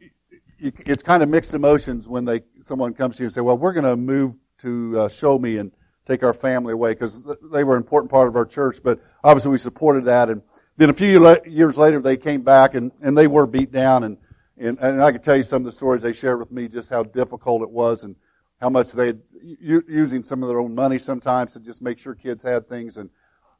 it's 0.60 1.04
kind 1.04 1.24
of 1.24 1.30
mixed 1.30 1.54
emotions 1.54 2.08
when 2.08 2.26
they 2.26 2.42
someone 2.62 2.94
comes 2.94 3.18
to 3.18 3.24
you 3.24 3.28
and 3.28 3.34
say, 3.34 3.42
"Well, 3.42 3.58
we're 3.58 3.74
going 3.74 3.84
to 3.86 3.96
move 3.96 4.36
to 4.60 5.02
uh, 5.02 5.10
show 5.10 5.38
me 5.38 5.58
and 5.58 5.72
take 6.06 6.24
our 6.24 6.34
family 6.34 6.74
away," 6.74 6.92
because 6.92 7.22
they 7.52 7.64
were 7.64 7.76
an 7.76 7.82
important 7.82 8.12
part 8.12 8.28
of 8.28 8.36
our 8.36 8.46
church. 8.46 8.80
But 8.84 9.00
obviously, 9.24 9.52
we 9.52 9.58
supported 9.58 10.06
that, 10.06 10.30
and 10.30 10.42
then 10.78 10.90
a 10.90 10.94
few 10.94 11.42
years 11.46 11.78
later, 11.78 12.02
they 12.02 12.18
came 12.18 12.42
back 12.42 12.76
and, 12.76 12.92
and 13.02 13.18
they 13.18 13.28
were 13.28 13.48
beat 13.48 13.72
down, 13.72 14.04
and, 14.04 14.18
and 14.58 14.78
and 14.80 15.04
I 15.04 15.12
could 15.12 15.24
tell 15.24 15.38
you 15.38 15.44
some 15.44 15.62
of 15.62 15.66
the 15.66 15.72
stories 15.72 16.02
they 16.02 16.14
shared 16.14 16.40
with 16.40 16.52
me, 16.52 16.68
just 16.68 16.90
how 16.90 17.04
difficult 17.04 17.62
it 17.62 17.70
was, 17.70 18.04
and 18.04 18.16
how 18.60 18.70
much 18.70 18.92
they 18.94 19.14
using 19.42 20.24
some 20.24 20.42
of 20.42 20.50
their 20.50 20.60
own 20.60 20.74
money 20.74 20.98
sometimes 20.98 21.54
to 21.54 21.60
just 21.60 21.82
make 21.82 22.00
sure 22.00 22.16
kids 22.16 22.44
had 22.44 22.68
things. 22.68 22.98
And, 22.98 23.10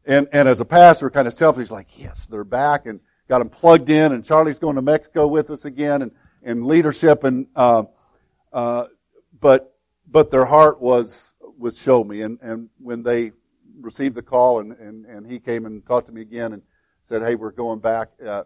and, 0.06 0.28
and 0.34 0.48
as 0.48 0.60
a 0.60 0.66
pastor, 0.66 1.10
kind 1.10 1.28
of 1.28 1.34
selfish, 1.34 1.70
like, 1.70 1.88
yes, 1.96 2.26
they're 2.26 2.44
back 2.44 2.86
and 2.86 3.00
got 3.30 3.40
them 3.40 3.50
plugged 3.50 3.90
in. 3.90 4.12
And 4.12 4.26
Charlie's 4.26 4.60
going 4.60 4.76
to 4.76 4.82
Mexico 4.82 5.28
with 5.28 5.50
us 5.50 5.66
again 5.66 6.02
and, 6.02 6.12
and 6.44 6.66
leadership. 6.66 7.24
And, 7.24 7.48
uh, 7.56 7.84
uh, 8.54 8.86
but, 9.40 9.76
but 10.10 10.32
their 10.32 10.46
heart 10.46 10.82
was, 10.82 11.34
was 11.58 11.80
show 11.80 12.04
me. 12.04 12.22
And, 12.22 12.40
and 12.42 12.70
when 12.80 13.04
they 13.04 13.32
received 13.80 14.16
the 14.16 14.22
call 14.22 14.60
and, 14.60 14.74
and, 14.74 15.06
and 15.06 15.30
he 15.30 15.40
came 15.40 15.66
and 15.66 15.86
talked 15.86 16.08
to 16.08 16.14
me 16.14 16.22
again 16.22 16.54
and 16.54 16.62
said, 17.02 17.22
Hey, 17.22 17.36
we're 17.36 17.52
going 17.52 17.80
back. 17.80 18.10
Uh, 18.26 18.44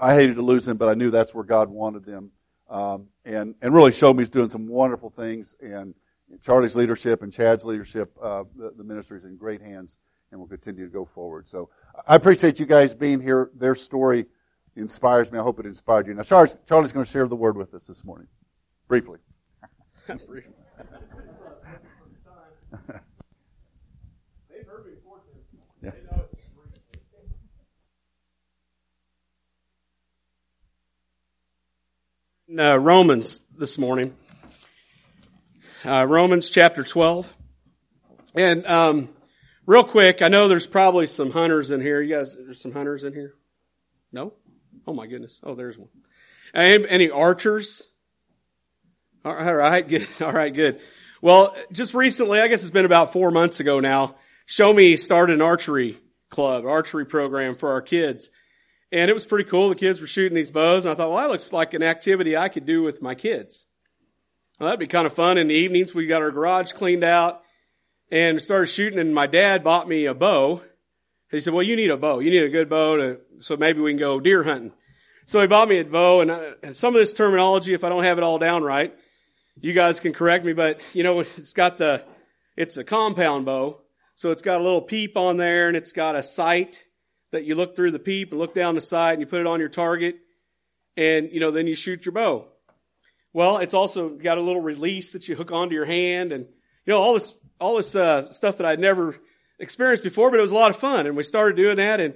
I 0.00 0.14
hated 0.14 0.36
to 0.36 0.42
lose 0.42 0.64
them, 0.64 0.76
but 0.76 0.88
I 0.88 0.94
knew 0.94 1.10
that's 1.10 1.34
where 1.34 1.44
God 1.44 1.68
wanted 1.68 2.04
them. 2.04 2.30
Um, 2.68 3.08
and, 3.24 3.54
and 3.60 3.74
really 3.74 3.92
showed 3.92 4.14
me 4.16 4.22
he's 4.22 4.30
doing 4.30 4.48
some 4.48 4.68
wonderful 4.68 5.10
things 5.10 5.54
and, 5.60 5.94
Charlie's 6.42 6.76
leadership 6.76 7.22
and 7.22 7.32
Chad's 7.32 7.64
leadership, 7.64 8.16
uh, 8.20 8.44
the, 8.56 8.72
the 8.76 8.84
ministry 8.84 9.18
is 9.18 9.24
in 9.24 9.36
great 9.36 9.60
hands 9.60 9.98
and 10.30 10.40
will 10.40 10.48
continue 10.48 10.84
to 10.84 10.90
go 10.90 11.04
forward. 11.04 11.46
So 11.46 11.70
I 12.06 12.16
appreciate 12.16 12.58
you 12.58 12.66
guys 12.66 12.94
being 12.94 13.20
here. 13.20 13.50
Their 13.54 13.74
story 13.74 14.26
inspires 14.76 15.30
me. 15.30 15.38
I 15.38 15.42
hope 15.42 15.60
it 15.60 15.66
inspired 15.66 16.06
you. 16.06 16.14
Now, 16.14 16.22
Charlie's, 16.22 16.56
Charlie's 16.68 16.92
going 16.92 17.06
to 17.06 17.10
share 17.10 17.26
the 17.28 17.36
word 17.36 17.56
with 17.56 17.74
us 17.74 17.86
this 17.86 18.04
morning, 18.04 18.28
briefly. 18.88 19.18
briefly. 20.06 20.52
Uh, 32.56 32.78
Romans 32.78 33.40
this 33.58 33.78
morning 33.78 34.14
uh, 35.84 36.06
Romans 36.08 36.50
chapter 36.50 36.82
12. 36.82 37.32
And 38.34 38.66
um, 38.66 39.08
real 39.66 39.84
quick, 39.84 40.22
I 40.22 40.28
know 40.28 40.48
there's 40.48 40.66
probably 40.66 41.06
some 41.06 41.30
hunters 41.30 41.70
in 41.70 41.80
here. 41.80 42.00
You 42.00 42.14
guys, 42.16 42.36
there's 42.36 42.60
some 42.60 42.72
hunters 42.72 43.04
in 43.04 43.12
here? 43.12 43.34
No? 44.12 44.32
Oh 44.86 44.94
my 44.94 45.06
goodness. 45.06 45.40
Oh, 45.42 45.54
there's 45.54 45.78
one. 45.78 45.88
Any, 46.54 46.88
any 46.88 47.10
archers? 47.10 47.88
All 49.24 49.34
right, 49.34 49.86
good. 49.86 50.06
All 50.20 50.32
right, 50.32 50.52
good. 50.52 50.80
Well, 51.22 51.56
just 51.72 51.94
recently, 51.94 52.40
I 52.40 52.48
guess 52.48 52.62
it's 52.62 52.70
been 52.70 52.84
about 52.84 53.12
four 53.12 53.30
months 53.30 53.60
ago 53.60 53.80
now, 53.80 54.16
Show 54.46 54.72
Me 54.72 54.96
started 54.96 55.34
an 55.34 55.42
archery 55.42 55.98
club, 56.28 56.66
archery 56.66 57.06
program 57.06 57.54
for 57.54 57.72
our 57.72 57.80
kids. 57.80 58.30
And 58.92 59.10
it 59.10 59.14
was 59.14 59.24
pretty 59.24 59.48
cool. 59.48 59.70
The 59.70 59.74
kids 59.74 60.00
were 60.00 60.06
shooting 60.06 60.36
these 60.36 60.50
bows, 60.50 60.84
and 60.84 60.92
I 60.92 60.96
thought, 60.96 61.10
well, 61.10 61.18
that 61.18 61.30
looks 61.30 61.52
like 61.52 61.72
an 61.72 61.82
activity 61.82 62.36
I 62.36 62.50
could 62.50 62.66
do 62.66 62.82
with 62.82 63.00
my 63.00 63.14
kids. 63.14 63.64
Well, 64.60 64.68
that'd 64.68 64.78
be 64.78 64.86
kind 64.86 65.06
of 65.06 65.14
fun. 65.14 65.38
In 65.38 65.48
the 65.48 65.54
evenings, 65.54 65.94
we 65.94 66.06
got 66.06 66.22
our 66.22 66.30
garage 66.30 66.72
cleaned 66.72 67.02
out 67.02 67.42
and 68.10 68.40
started 68.40 68.66
shooting. 68.66 68.98
And 68.98 69.14
my 69.14 69.26
dad 69.26 69.64
bought 69.64 69.88
me 69.88 70.04
a 70.04 70.14
bow. 70.14 70.62
He 71.34 71.40
said, 71.40 71.54
"Well, 71.54 71.62
you 71.62 71.76
need 71.76 71.90
a 71.90 71.96
bow. 71.96 72.20
You 72.20 72.30
need 72.30 72.42
a 72.42 72.48
good 72.48 72.68
bow 72.68 72.96
to 72.96 73.20
so 73.38 73.56
maybe 73.56 73.80
we 73.80 73.90
can 73.90 73.98
go 73.98 74.20
deer 74.20 74.42
hunting." 74.42 74.72
So 75.26 75.40
he 75.40 75.46
bought 75.46 75.68
me 75.68 75.78
a 75.78 75.84
bow, 75.84 76.20
and, 76.20 76.30
uh, 76.30 76.52
and 76.62 76.76
some 76.76 76.94
of 76.94 77.00
this 77.00 77.14
terminology, 77.14 77.72
if 77.72 77.82
I 77.82 77.88
don't 77.88 78.04
have 78.04 78.18
it 78.18 78.24
all 78.24 78.38
down 78.38 78.62
right, 78.62 78.94
you 79.60 79.72
guys 79.72 80.00
can 80.00 80.12
correct 80.12 80.44
me. 80.44 80.52
But 80.52 80.80
you 80.92 81.02
know, 81.02 81.20
it's 81.36 81.52
got 81.52 81.78
the 81.78 82.04
it's 82.56 82.76
a 82.76 82.84
compound 82.84 83.46
bow, 83.46 83.80
so 84.14 84.30
it's 84.30 84.42
got 84.42 84.60
a 84.60 84.64
little 84.64 84.82
peep 84.82 85.16
on 85.16 85.36
there, 85.36 85.68
and 85.68 85.76
it's 85.76 85.92
got 85.92 86.16
a 86.16 86.22
sight 86.22 86.84
that 87.32 87.44
you 87.44 87.54
look 87.54 87.74
through 87.74 87.90
the 87.90 87.98
peep 87.98 88.30
and 88.30 88.38
look 88.38 88.54
down 88.54 88.74
the 88.74 88.80
sight, 88.80 89.12
and 89.12 89.20
you 89.20 89.26
put 89.26 89.40
it 89.40 89.46
on 89.46 89.60
your 89.60 89.68
target, 89.68 90.16
and 90.96 91.30
you 91.32 91.40
know 91.40 91.50
then 91.50 91.66
you 91.66 91.74
shoot 91.74 92.04
your 92.06 92.12
bow. 92.12 92.48
Well, 93.34 93.58
it's 93.58 93.74
also 93.74 94.10
got 94.10 94.38
a 94.38 94.40
little 94.40 94.60
release 94.60 95.12
that 95.12 95.28
you 95.28 95.34
hook 95.34 95.50
onto 95.50 95.74
your 95.74 95.84
hand 95.84 96.30
and, 96.30 96.46
you 96.46 96.92
know, 96.92 96.98
all 96.98 97.14
this, 97.14 97.40
all 97.60 97.76
this, 97.76 97.96
uh, 97.96 98.30
stuff 98.30 98.58
that 98.58 98.66
I'd 98.66 98.78
never 98.78 99.16
experienced 99.58 100.04
before, 100.04 100.30
but 100.30 100.38
it 100.38 100.42
was 100.42 100.52
a 100.52 100.56
lot 100.56 100.70
of 100.70 100.76
fun. 100.76 101.06
And 101.06 101.16
we 101.16 101.22
started 101.22 101.56
doing 101.56 101.76
that 101.76 102.00
and, 102.00 102.14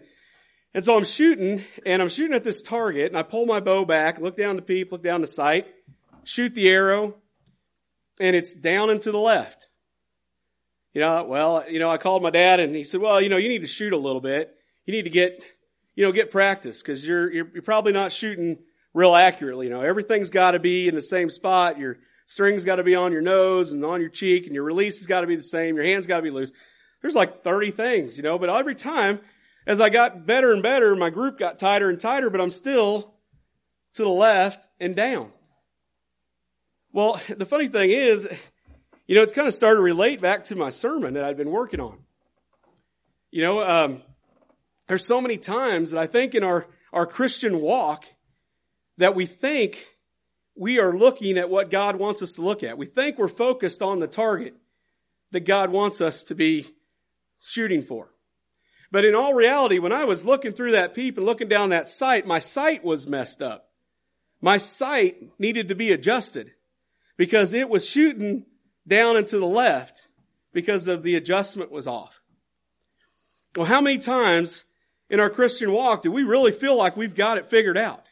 and 0.74 0.84
so 0.84 0.96
I'm 0.96 1.04
shooting 1.04 1.64
and 1.86 2.02
I'm 2.02 2.08
shooting 2.08 2.34
at 2.34 2.44
this 2.44 2.62
target 2.62 3.06
and 3.06 3.16
I 3.16 3.22
pull 3.22 3.46
my 3.46 3.60
bow 3.60 3.84
back, 3.84 4.20
look 4.20 4.36
down 4.36 4.56
the 4.56 4.62
peep, 4.62 4.92
look 4.92 5.02
down 5.02 5.20
the 5.20 5.26
sight, 5.26 5.66
shoot 6.24 6.54
the 6.54 6.68
arrow 6.68 7.14
and 8.20 8.36
it's 8.36 8.52
down 8.52 8.90
and 8.90 9.00
to 9.02 9.10
the 9.10 9.18
left. 9.18 9.66
You 10.94 11.00
know, 11.00 11.24
well, 11.24 11.64
you 11.68 11.78
know, 11.78 11.90
I 11.90 11.96
called 11.96 12.22
my 12.22 12.30
dad 12.30 12.60
and 12.60 12.74
he 12.74 12.84
said, 12.84 13.00
well, 13.00 13.20
you 13.20 13.28
know, 13.28 13.36
you 13.36 13.48
need 13.48 13.62
to 13.62 13.66
shoot 13.66 13.92
a 13.92 13.98
little 13.98 14.20
bit. 14.20 14.54
You 14.84 14.92
need 14.92 15.04
to 15.04 15.10
get, 15.10 15.42
you 15.94 16.04
know, 16.04 16.12
get 16.12 16.30
practice 16.30 16.82
because 16.82 17.06
you're, 17.06 17.32
you're, 17.32 17.48
you're 17.54 17.62
probably 17.62 17.92
not 17.92 18.12
shooting 18.12 18.58
real 18.94 19.14
accurately. 19.14 19.66
You 19.66 19.72
know, 19.72 19.82
everything's 19.82 20.30
got 20.30 20.52
to 20.52 20.58
be 20.58 20.88
in 20.88 20.94
the 20.94 21.02
same 21.02 21.30
spot. 21.30 21.78
Your 21.78 21.98
string's 22.26 22.64
got 22.64 22.76
to 22.76 22.84
be 22.84 22.94
on 22.94 23.12
your 23.12 23.22
nose 23.22 23.72
and 23.72 23.84
on 23.84 24.00
your 24.00 24.10
cheek, 24.10 24.46
and 24.46 24.54
your 24.54 24.64
release 24.64 24.98
has 24.98 25.06
got 25.06 25.22
to 25.22 25.26
be 25.26 25.36
the 25.36 25.42
same. 25.42 25.76
Your 25.76 25.84
hand's 25.84 26.06
got 26.06 26.16
to 26.16 26.22
be 26.22 26.30
loose. 26.30 26.52
There's 27.00 27.14
like 27.14 27.42
30 27.42 27.70
things, 27.70 28.16
you 28.16 28.22
know, 28.22 28.38
but 28.38 28.50
every 28.50 28.74
time 28.74 29.20
as 29.66 29.80
I 29.80 29.90
got 29.90 30.26
better 30.26 30.52
and 30.52 30.62
better, 30.62 30.96
my 30.96 31.10
group 31.10 31.38
got 31.38 31.58
tighter 31.58 31.90
and 31.90 32.00
tighter, 32.00 32.30
but 32.30 32.40
I'm 32.40 32.50
still 32.50 33.14
to 33.94 34.02
the 34.02 34.08
left 34.08 34.68
and 34.80 34.96
down. 34.96 35.30
Well, 36.92 37.20
the 37.36 37.46
funny 37.46 37.68
thing 37.68 37.90
is, 37.90 38.28
you 39.06 39.14
know, 39.14 39.22
it's 39.22 39.32
kind 39.32 39.46
of 39.46 39.54
started 39.54 39.76
to 39.76 39.82
relate 39.82 40.20
back 40.20 40.44
to 40.44 40.56
my 40.56 40.70
sermon 40.70 41.14
that 41.14 41.24
I'd 41.24 41.36
been 41.36 41.50
working 41.50 41.80
on. 41.80 41.98
You 43.30 43.42
know, 43.42 43.60
um, 43.60 44.02
there's 44.86 45.04
so 45.04 45.20
many 45.20 45.36
times 45.36 45.90
that 45.90 46.00
I 46.00 46.06
think 46.06 46.34
in 46.34 46.42
our, 46.42 46.66
our 46.92 47.06
Christian 47.06 47.60
walk, 47.60 48.06
that 48.96 49.14
we 49.14 49.26
think 49.26 49.86
we 50.56 50.80
are 50.80 50.96
looking 50.96 51.38
at 51.38 51.50
what 51.50 51.70
God 51.70 51.96
wants 51.96 52.22
us 52.22 52.34
to 52.34 52.42
look 52.42 52.62
at. 52.64 52.78
We 52.78 52.86
think 52.86 53.18
we're 53.18 53.28
focused 53.28 53.80
on 53.80 54.00
the 54.00 54.08
target 54.08 54.56
that 55.30 55.40
God 55.40 55.70
wants 55.70 56.00
us 56.00 56.24
to 56.24 56.34
be 56.34 56.66
shooting 57.40 57.82
for. 57.82 58.12
But 58.90 59.04
in 59.04 59.14
all 59.14 59.34
reality, 59.34 59.78
when 59.78 59.92
I 59.92 60.04
was 60.04 60.24
looking 60.24 60.52
through 60.52 60.72
that 60.72 60.94
peep 60.94 61.18
and 61.18 61.26
looking 61.26 61.48
down 61.48 61.70
that 61.70 61.88
sight, 61.88 62.26
my 62.26 62.38
sight 62.38 62.82
was 62.82 63.06
messed 63.06 63.42
up. 63.42 63.68
My 64.40 64.56
sight 64.56 65.30
needed 65.38 65.68
to 65.68 65.74
be 65.74 65.92
adjusted 65.92 66.52
because 67.16 67.52
it 67.52 67.68
was 67.68 67.86
shooting 67.86 68.46
down 68.86 69.16
and 69.16 69.26
to 69.26 69.38
the 69.38 69.46
left 69.46 70.02
because 70.52 70.88
of 70.88 71.02
the 71.02 71.16
adjustment 71.16 71.70
was 71.70 71.86
off. 71.86 72.20
Well, 73.56 73.66
how 73.66 73.80
many 73.80 73.98
times 73.98 74.64
in 75.10 75.20
our 75.20 75.30
Christian 75.30 75.72
walk 75.72 76.02
do 76.02 76.12
we 76.12 76.22
really 76.22 76.52
feel 76.52 76.76
like 76.76 76.96
we've 76.96 77.14
got 77.14 77.38
it 77.38 77.46
figured 77.46 77.76
out? 77.76 78.04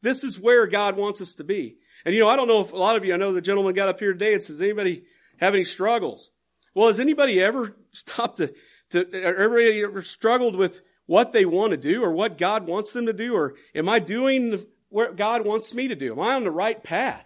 This 0.00 0.24
is 0.24 0.38
where 0.38 0.66
God 0.66 0.96
wants 0.96 1.20
us 1.20 1.34
to 1.36 1.44
be. 1.44 1.76
And 2.04 2.14
you 2.14 2.20
know, 2.20 2.28
I 2.28 2.36
don't 2.36 2.48
know 2.48 2.60
if 2.60 2.72
a 2.72 2.76
lot 2.76 2.96
of 2.96 3.04
you, 3.04 3.12
I 3.12 3.16
know 3.16 3.32
the 3.32 3.40
gentleman 3.40 3.74
got 3.74 3.88
up 3.88 3.98
here 3.98 4.12
today 4.12 4.32
and 4.32 4.42
says, 4.42 4.62
anybody 4.62 5.04
have 5.38 5.54
any 5.54 5.64
struggles? 5.64 6.30
Well, 6.76 6.88
has 6.88 7.00
anybody 7.00 7.42
ever 7.42 7.74
stopped 7.90 8.36
to, 8.36 8.52
to, 8.90 9.10
everybody 9.10 9.82
ever 9.82 10.02
struggled 10.02 10.56
with 10.56 10.82
what 11.06 11.32
they 11.32 11.46
want 11.46 11.70
to 11.70 11.78
do 11.78 12.04
or 12.04 12.12
what 12.12 12.36
God 12.36 12.66
wants 12.66 12.92
them 12.92 13.06
to 13.06 13.14
do? 13.14 13.34
Or 13.34 13.54
am 13.74 13.88
I 13.88 13.98
doing 13.98 14.62
what 14.90 15.16
God 15.16 15.46
wants 15.46 15.72
me 15.72 15.88
to 15.88 15.94
do? 15.94 16.12
Am 16.12 16.20
I 16.20 16.34
on 16.34 16.44
the 16.44 16.50
right 16.50 16.84
path? 16.84 17.24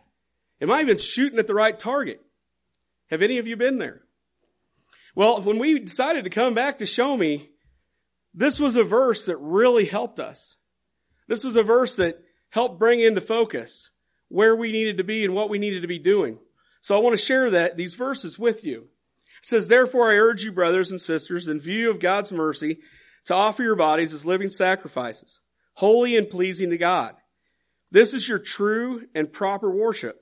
Am 0.60 0.70
I 0.70 0.82
even 0.82 0.98
shooting 0.98 1.40
at 1.40 1.48
the 1.48 1.54
right 1.54 1.76
target? 1.76 2.22
Have 3.10 3.22
any 3.22 3.38
of 3.38 3.48
you 3.48 3.56
been 3.56 3.78
there? 3.78 4.02
Well, 5.16 5.42
when 5.42 5.58
we 5.58 5.80
decided 5.80 6.22
to 6.22 6.30
come 6.30 6.54
back 6.54 6.78
to 6.78 6.86
show 6.86 7.16
me, 7.16 7.50
this 8.32 8.60
was 8.60 8.76
a 8.76 8.84
verse 8.84 9.26
that 9.26 9.36
really 9.38 9.84
helped 9.86 10.20
us. 10.20 10.58
This 11.26 11.42
was 11.42 11.56
a 11.56 11.64
verse 11.64 11.96
that 11.96 12.22
helped 12.50 12.78
bring 12.78 13.00
into 13.00 13.20
focus 13.20 13.90
where 14.28 14.54
we 14.54 14.70
needed 14.70 14.98
to 14.98 15.04
be 15.04 15.24
and 15.24 15.34
what 15.34 15.50
we 15.50 15.58
needed 15.58 15.82
to 15.82 15.88
be 15.88 15.98
doing. 15.98 16.38
So 16.82 16.96
I 16.96 17.00
want 17.00 17.18
to 17.18 17.24
share 17.24 17.50
that, 17.50 17.76
these 17.76 17.94
verses 17.94 18.38
with 18.38 18.64
you. 18.64 18.90
It 19.40 19.46
says, 19.46 19.68
Therefore 19.68 20.10
I 20.10 20.16
urge 20.16 20.44
you, 20.44 20.52
brothers 20.52 20.90
and 20.90 21.00
sisters, 21.00 21.48
in 21.48 21.60
view 21.60 21.90
of 21.90 22.00
God's 22.00 22.32
mercy, 22.32 22.78
to 23.26 23.34
offer 23.34 23.62
your 23.62 23.76
bodies 23.76 24.14
as 24.14 24.26
living 24.26 24.50
sacrifices, 24.50 25.40
holy 25.74 26.16
and 26.16 26.28
pleasing 26.28 26.70
to 26.70 26.78
God. 26.78 27.16
This 27.90 28.14
is 28.14 28.28
your 28.28 28.38
true 28.38 29.06
and 29.14 29.32
proper 29.32 29.70
worship. 29.70 30.20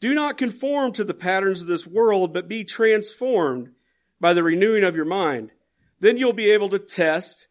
Do 0.00 0.14
not 0.14 0.38
conform 0.38 0.92
to 0.92 1.04
the 1.04 1.14
patterns 1.14 1.60
of 1.60 1.66
this 1.66 1.86
world, 1.86 2.34
but 2.34 2.48
be 2.48 2.64
transformed 2.64 3.70
by 4.20 4.34
the 4.34 4.42
renewing 4.42 4.84
of 4.84 4.96
your 4.96 5.04
mind. 5.04 5.52
Then 6.00 6.18
you'll 6.18 6.32
be 6.32 6.50
able 6.50 6.68
to 6.70 6.78
test 6.78 7.48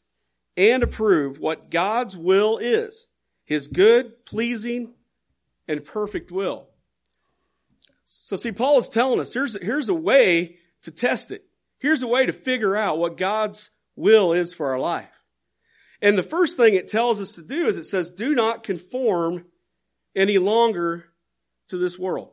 and 0.55 0.83
approve 0.83 1.39
what 1.39 1.71
God's 1.71 2.15
will 2.17 2.57
is 2.57 3.07
his 3.45 3.67
good, 3.67 4.25
pleasing, 4.25 4.93
and 5.67 5.83
perfect 5.83 6.31
will. 6.31 6.69
So 8.03 8.35
see, 8.35 8.51
Paul 8.51 8.79
is 8.79 8.89
telling 8.89 9.19
us 9.19 9.33
here's, 9.33 9.61
here's 9.61 9.89
a 9.89 9.93
way 9.93 10.57
to 10.83 10.91
test 10.91 11.31
it. 11.31 11.45
Here's 11.79 12.03
a 12.03 12.07
way 12.07 12.25
to 12.25 12.33
figure 12.33 12.77
out 12.77 12.97
what 12.97 13.17
God's 13.17 13.69
will 13.95 14.33
is 14.33 14.53
for 14.53 14.71
our 14.71 14.79
life. 14.79 15.09
And 16.01 16.17
the 16.17 16.23
first 16.23 16.57
thing 16.57 16.75
it 16.75 16.87
tells 16.87 17.21
us 17.21 17.35
to 17.35 17.41
do 17.41 17.67
is 17.67 17.77
it 17.77 17.85
says, 17.85 18.11
do 18.11 18.33
not 18.33 18.63
conform 18.63 19.45
any 20.15 20.37
longer 20.37 21.05
to 21.69 21.77
this 21.77 21.97
world. 21.97 22.29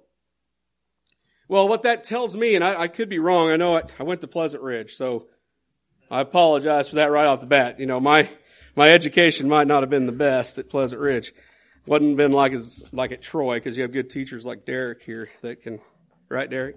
Well, 1.48 1.68
what 1.68 1.82
that 1.82 2.04
tells 2.04 2.36
me, 2.36 2.54
and 2.54 2.62
I, 2.62 2.82
I 2.82 2.88
could 2.88 3.08
be 3.08 3.18
wrong, 3.18 3.50
I 3.50 3.56
know 3.56 3.80
I 3.98 4.02
went 4.02 4.20
to 4.20 4.28
Pleasant 4.28 4.62
Ridge, 4.62 4.94
so 4.94 5.26
I 6.10 6.20
apologize 6.20 6.88
for 6.88 6.96
that 6.96 7.10
right 7.10 7.26
off 7.26 7.40
the 7.40 7.46
bat. 7.46 7.80
You 7.80 7.86
know, 7.86 7.98
my, 7.98 8.28
my 8.76 8.90
education 8.90 9.48
might 9.48 9.66
not 9.66 9.82
have 9.82 9.90
been 9.90 10.06
the 10.06 10.12
best 10.12 10.58
at 10.58 10.68
Pleasant 10.68 11.00
Ridge. 11.00 11.32
Wasn't 11.86 12.10
have 12.10 12.16
been 12.16 12.32
like 12.32 12.52
as 12.52 12.92
like 12.92 13.10
at 13.10 13.22
Troy 13.22 13.56
because 13.56 13.76
you 13.76 13.82
have 13.82 13.92
good 13.92 14.10
teachers 14.10 14.44
like 14.44 14.64
Derek 14.64 15.02
here 15.02 15.28
that 15.42 15.62
can, 15.62 15.80
right, 16.28 16.48
Derek? 16.48 16.76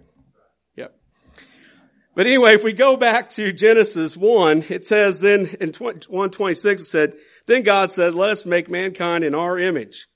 But 2.16 2.28
anyway, 2.28 2.56
if 2.56 2.64
we 2.64 2.74
go 2.74 2.96
back 2.96 3.30
to 3.30 3.52
Genesis 3.52 4.16
one, 4.16 4.66
it 4.70 4.86
says 4.86 5.20
then 5.20 5.58
in 5.60 5.72
one 6.08 6.30
twenty 6.30 6.54
six 6.54 6.82
it 6.84 6.86
said, 6.86 7.14
then 7.48 7.64
God 7.64 7.92
said, 7.92 8.14
"Let 8.14 8.30
us 8.30 8.46
make 8.46 8.70
mankind 8.70 9.24
in 9.24 9.34
our 9.34 9.58
image, 9.58 10.08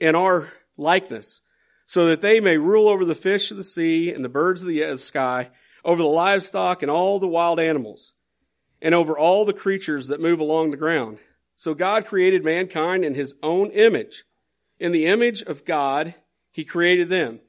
in 0.00 0.14
our 0.14 0.52
likeness." 0.76 1.40
so 1.90 2.06
that 2.06 2.20
they 2.20 2.38
may 2.38 2.56
rule 2.56 2.88
over 2.88 3.04
the 3.04 3.16
fish 3.16 3.50
of 3.50 3.56
the 3.56 3.64
sea 3.64 4.12
and 4.12 4.24
the 4.24 4.28
birds 4.28 4.62
of 4.62 4.68
the 4.68 4.84
uh, 4.84 4.96
sky, 4.96 5.50
over 5.84 6.00
the 6.00 6.08
livestock 6.08 6.82
and 6.82 6.90
all 6.90 7.18
the 7.18 7.26
wild 7.26 7.58
animals, 7.58 8.12
and 8.80 8.94
over 8.94 9.18
all 9.18 9.44
the 9.44 9.52
creatures 9.52 10.06
that 10.06 10.20
move 10.20 10.38
along 10.38 10.70
the 10.70 10.76
ground. 10.76 11.18
So 11.56 11.74
God 11.74 12.06
created 12.06 12.44
mankind 12.44 13.04
in 13.04 13.14
his 13.14 13.34
own 13.42 13.70
image. 13.72 14.22
In 14.78 14.92
the 14.92 15.06
image 15.06 15.42
of 15.42 15.64
God, 15.64 16.14
he 16.52 16.62
created 16.62 17.08
them. 17.08 17.40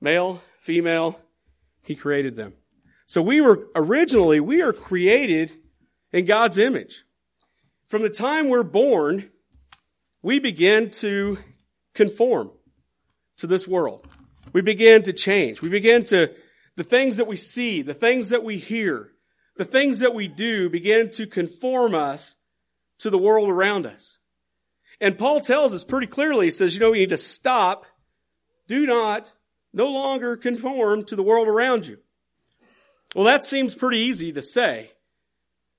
Male, 0.00 0.42
female, 0.58 1.20
he 1.82 1.94
created 1.94 2.34
them. 2.34 2.54
So 3.06 3.22
we 3.22 3.40
were 3.40 3.68
originally, 3.74 4.40
we 4.40 4.62
are 4.62 4.72
created 4.72 5.52
in 6.12 6.24
God's 6.24 6.58
image. 6.58 7.04
From 7.88 8.02
the 8.02 8.10
time 8.10 8.48
we're 8.48 8.62
born, 8.62 9.30
we 10.22 10.38
begin 10.38 10.90
to 10.90 11.38
conform 11.94 12.50
to 13.38 13.46
this 13.46 13.68
world. 13.68 14.08
We 14.52 14.62
begin 14.62 15.02
to 15.02 15.12
change. 15.12 15.60
We 15.60 15.68
begin 15.68 16.04
to, 16.04 16.32
the 16.76 16.84
things 16.84 17.18
that 17.18 17.26
we 17.26 17.36
see, 17.36 17.82
the 17.82 17.94
things 17.94 18.30
that 18.30 18.42
we 18.42 18.58
hear, 18.58 19.10
the 19.56 19.64
things 19.64 20.00
that 20.00 20.14
we 20.14 20.28
do 20.28 20.70
begin 20.70 21.10
to 21.10 21.26
conform 21.26 21.94
us 21.94 22.36
to 23.00 23.10
the 23.10 23.18
world 23.18 23.50
around 23.50 23.86
us. 23.86 24.18
And 25.00 25.18
Paul 25.18 25.40
tells 25.40 25.74
us 25.74 25.84
pretty 25.84 26.06
clearly, 26.06 26.46
he 26.46 26.50
says, 26.50 26.74
you 26.74 26.80
know, 26.80 26.92
we 26.92 27.00
need 27.00 27.10
to 27.10 27.16
stop. 27.16 27.84
Do 28.66 28.86
not, 28.86 29.30
no 29.72 29.86
longer 29.86 30.36
conform 30.36 31.04
to 31.04 31.16
the 31.16 31.22
world 31.22 31.48
around 31.48 31.86
you. 31.86 31.98
Well, 33.14 33.24
that 33.24 33.44
seems 33.44 33.74
pretty 33.74 33.98
easy 33.98 34.32
to 34.32 34.42
say. 34.42 34.90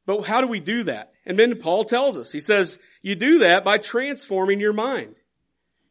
But 0.06 0.24
how 0.24 0.42
do 0.42 0.48
we 0.48 0.60
do 0.60 0.84
that? 0.84 1.12
And 1.26 1.38
then 1.38 1.60
Paul 1.60 1.84
tells 1.84 2.18
us, 2.18 2.32
he 2.32 2.40
says, 2.40 2.78
you 3.02 3.16
do 3.16 3.40
that 3.40 3.64
by 3.64 3.78
transforming 3.78 4.60
your 4.60 4.74
mind. 4.74 5.16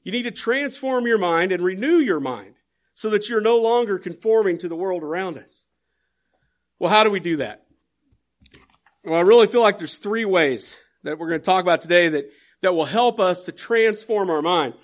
You 0.03 0.13
need 0.13 0.23
to 0.23 0.31
transform 0.31 1.07
your 1.07 1.19
mind 1.19 1.53
and 1.53 1.63
renew 1.63 1.99
your 1.99 2.21
mind 2.21 2.55
so 2.95 3.11
that 3.11 3.29
you're 3.29 3.41
no 3.41 3.59
longer 3.59 3.99
conforming 3.99 4.59
to 4.59 4.69
the 4.69 4.77
world 4.77 5.03
around 5.03 5.39
us. 5.39 5.65
Well, 6.79 6.91
how 6.91 7.05
do 7.05 7.11
we 7.11 7.21
do 7.21 7.39
that? 7.39 7.65
Well, 9.05 9.19
I 9.19 9.23
really 9.23 9.49
feel 9.49 9.63
like 9.63 9.79
there's 9.79 9.99
three 9.99 10.25
ways 10.25 10.77
that 11.03 11.19
we're 11.19 11.29
going 11.29 11.41
to 11.41 11.45
talk 11.45 11.63
about 11.63 11.81
today 11.81 12.09
that, 12.11 12.31
that 12.63 12.75
will 12.75 12.85
help 12.85 13.21
us 13.21 13.45
to 13.45 13.53
transform 13.53 14.31
our 14.31 14.43
mind. 14.43 14.75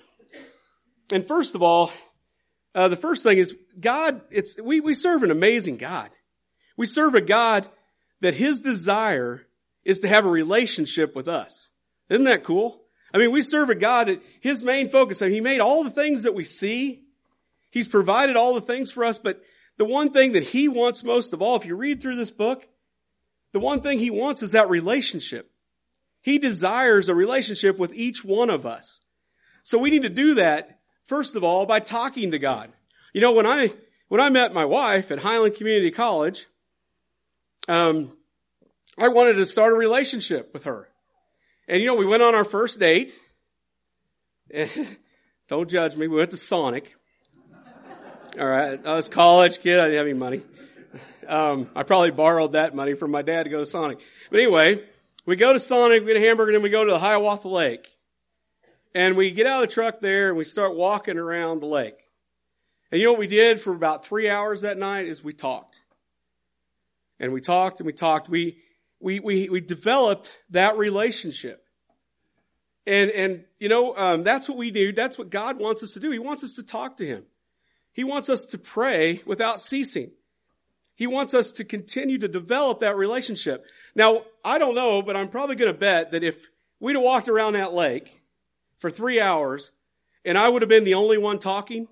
And 1.11 1.25
first 1.25 1.55
of 1.55 1.63
all, 1.63 1.91
uh, 2.75 2.87
the 2.87 2.95
first 2.95 3.23
thing 3.23 3.37
is 3.37 3.55
God, 3.79 4.21
it's, 4.29 4.61
we, 4.61 4.79
we 4.79 4.93
serve 4.93 5.23
an 5.23 5.31
amazing 5.31 5.77
God. 5.77 6.09
We 6.81 6.87
serve 6.87 7.13
a 7.13 7.21
God 7.21 7.67
that 8.21 8.33
his 8.33 8.59
desire 8.59 9.45
is 9.85 9.99
to 9.99 10.07
have 10.07 10.25
a 10.25 10.29
relationship 10.29 11.15
with 11.15 11.27
us. 11.27 11.69
Isn't 12.09 12.23
that 12.23 12.43
cool? 12.43 12.81
I 13.13 13.19
mean, 13.19 13.31
we 13.31 13.43
serve 13.43 13.69
a 13.69 13.75
God 13.75 14.07
that 14.07 14.19
his 14.39 14.63
main 14.63 14.89
focus, 14.89 15.21
I 15.21 15.25
mean, 15.25 15.35
he 15.35 15.41
made 15.41 15.59
all 15.59 15.83
the 15.83 15.91
things 15.91 16.23
that 16.23 16.33
we 16.33 16.43
see. 16.43 17.03
He's 17.69 17.87
provided 17.87 18.35
all 18.35 18.55
the 18.55 18.61
things 18.61 18.89
for 18.89 19.05
us, 19.05 19.19
but 19.19 19.43
the 19.77 19.85
one 19.85 20.11
thing 20.11 20.31
that 20.31 20.41
he 20.41 20.67
wants 20.67 21.03
most 21.03 21.33
of 21.33 21.41
all, 21.43 21.55
if 21.55 21.67
you 21.67 21.75
read 21.75 22.01
through 22.01 22.15
this 22.15 22.31
book, 22.31 22.67
the 23.51 23.59
one 23.59 23.81
thing 23.81 23.99
he 23.99 24.09
wants 24.09 24.41
is 24.41 24.53
that 24.53 24.67
relationship. 24.67 25.51
He 26.19 26.39
desires 26.39 27.09
a 27.09 27.13
relationship 27.13 27.77
with 27.77 27.93
each 27.93 28.25
one 28.25 28.49
of 28.49 28.65
us. 28.65 29.01
So 29.61 29.77
we 29.77 29.91
need 29.91 30.01
to 30.01 30.09
do 30.09 30.33
that 30.33 30.79
first 31.03 31.35
of 31.35 31.43
all, 31.43 31.67
by 31.67 31.79
talking 31.79 32.31
to 32.31 32.39
God. 32.39 32.71
You 33.13 33.21
know, 33.21 33.33
when 33.33 33.45
I, 33.45 33.71
when 34.07 34.19
I 34.19 34.29
met 34.29 34.51
my 34.51 34.65
wife 34.65 35.11
at 35.11 35.19
Highland 35.19 35.53
Community 35.53 35.91
College, 35.91 36.47
um, 37.67 38.11
I 38.97 39.07
wanted 39.07 39.33
to 39.33 39.45
start 39.45 39.73
a 39.73 39.75
relationship 39.75 40.53
with 40.53 40.65
her. 40.65 40.89
And 41.67 41.81
you 41.81 41.87
know, 41.87 41.95
we 41.95 42.05
went 42.05 42.23
on 42.23 42.35
our 42.35 42.43
first 42.43 42.79
date. 42.79 43.13
Don't 45.47 45.69
judge 45.69 45.95
me. 45.95 46.07
We 46.07 46.17
went 46.17 46.31
to 46.31 46.37
Sonic. 46.37 46.95
All 48.39 48.47
right. 48.47 48.79
I 48.85 48.95
was 48.95 49.07
a 49.07 49.11
college 49.11 49.59
kid. 49.59 49.79
I 49.79 49.85
didn't 49.85 49.97
have 49.97 50.07
any 50.07 50.17
money. 50.17 50.41
Um, 51.27 51.69
I 51.75 51.83
probably 51.83 52.11
borrowed 52.11 52.53
that 52.53 52.75
money 52.75 52.93
from 52.93 53.11
my 53.11 53.21
dad 53.21 53.43
to 53.43 53.49
go 53.49 53.59
to 53.59 53.65
Sonic. 53.65 53.99
But 54.29 54.39
anyway, 54.39 54.83
we 55.25 55.35
go 55.35 55.53
to 55.53 55.59
Sonic, 55.59 56.01
we 56.01 56.13
get 56.13 56.21
a 56.21 56.25
hamburger, 56.25 56.49
and 56.49 56.55
then 56.55 56.63
we 56.63 56.69
go 56.69 56.83
to 56.83 56.91
the 56.91 56.99
Hiawatha 56.99 57.47
Lake. 57.47 57.87
And 58.93 59.15
we 59.15 59.31
get 59.31 59.47
out 59.47 59.63
of 59.63 59.69
the 59.69 59.73
truck 59.73 60.01
there 60.01 60.29
and 60.29 60.37
we 60.37 60.43
start 60.43 60.75
walking 60.75 61.17
around 61.17 61.61
the 61.61 61.67
lake. 61.67 61.95
And 62.91 62.99
you 62.99 63.07
know 63.07 63.13
what 63.13 63.19
we 63.19 63.27
did 63.27 63.61
for 63.61 63.73
about 63.73 64.05
three 64.05 64.27
hours 64.27 64.61
that 64.61 64.77
night 64.77 65.07
is 65.07 65.23
we 65.23 65.31
talked. 65.31 65.81
And 67.21 67.31
we 67.31 67.39
talked 67.39 67.79
and 67.79 67.85
we 67.87 67.93
talked. 67.93 68.27
We, 68.27 68.57
we, 68.99 69.19
we, 69.19 69.47
we 69.47 69.61
developed 69.61 70.35
that 70.49 70.77
relationship. 70.77 71.63
And, 72.87 73.11
and, 73.11 73.45
you 73.59 73.69
know, 73.69 73.95
um, 73.95 74.23
that's 74.23 74.49
what 74.49 74.57
we 74.57 74.71
do. 74.71 74.91
That's 74.91 75.19
what 75.19 75.29
God 75.29 75.59
wants 75.59 75.83
us 75.83 75.93
to 75.93 75.99
do. 75.99 76.09
He 76.09 76.19
wants 76.19 76.43
us 76.43 76.55
to 76.55 76.63
talk 76.63 76.97
to 76.97 77.05
Him. 77.05 77.23
He 77.93 78.03
wants 78.03 78.27
us 78.27 78.47
to 78.47 78.57
pray 78.57 79.21
without 79.25 79.61
ceasing. 79.61 80.11
He 80.95 81.05
wants 81.05 81.35
us 81.35 81.51
to 81.53 81.63
continue 81.63 82.17
to 82.17 82.27
develop 82.27 82.79
that 82.79 82.95
relationship. 82.95 83.65
Now, 83.93 84.23
I 84.43 84.57
don't 84.57 84.75
know, 84.75 85.03
but 85.03 85.15
I'm 85.15 85.29
probably 85.29 85.55
going 85.55 85.71
to 85.71 85.77
bet 85.77 86.11
that 86.11 86.23
if 86.23 86.49
we'd 86.79 86.95
have 86.95 87.03
walked 87.03 87.29
around 87.29 87.53
that 87.53 87.73
lake 87.73 88.19
for 88.79 88.89
three 88.89 89.19
hours 89.19 89.71
and 90.25 90.39
I 90.39 90.49
would 90.49 90.63
have 90.63 90.69
been 90.69 90.85
the 90.85 90.95
only 90.95 91.19
one 91.19 91.37
talking, 91.37 91.87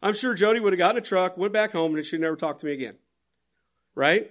I'm 0.00 0.14
sure 0.14 0.34
Jody 0.34 0.60
would 0.60 0.72
have 0.72 0.78
gotten 0.78 0.98
a 0.98 1.04
truck, 1.04 1.36
went 1.36 1.52
back 1.52 1.72
home, 1.72 1.96
and 1.96 2.06
she'd 2.06 2.20
never 2.20 2.36
talk 2.36 2.58
to 2.58 2.66
me 2.66 2.72
again. 2.72 2.94
Right? 3.94 4.30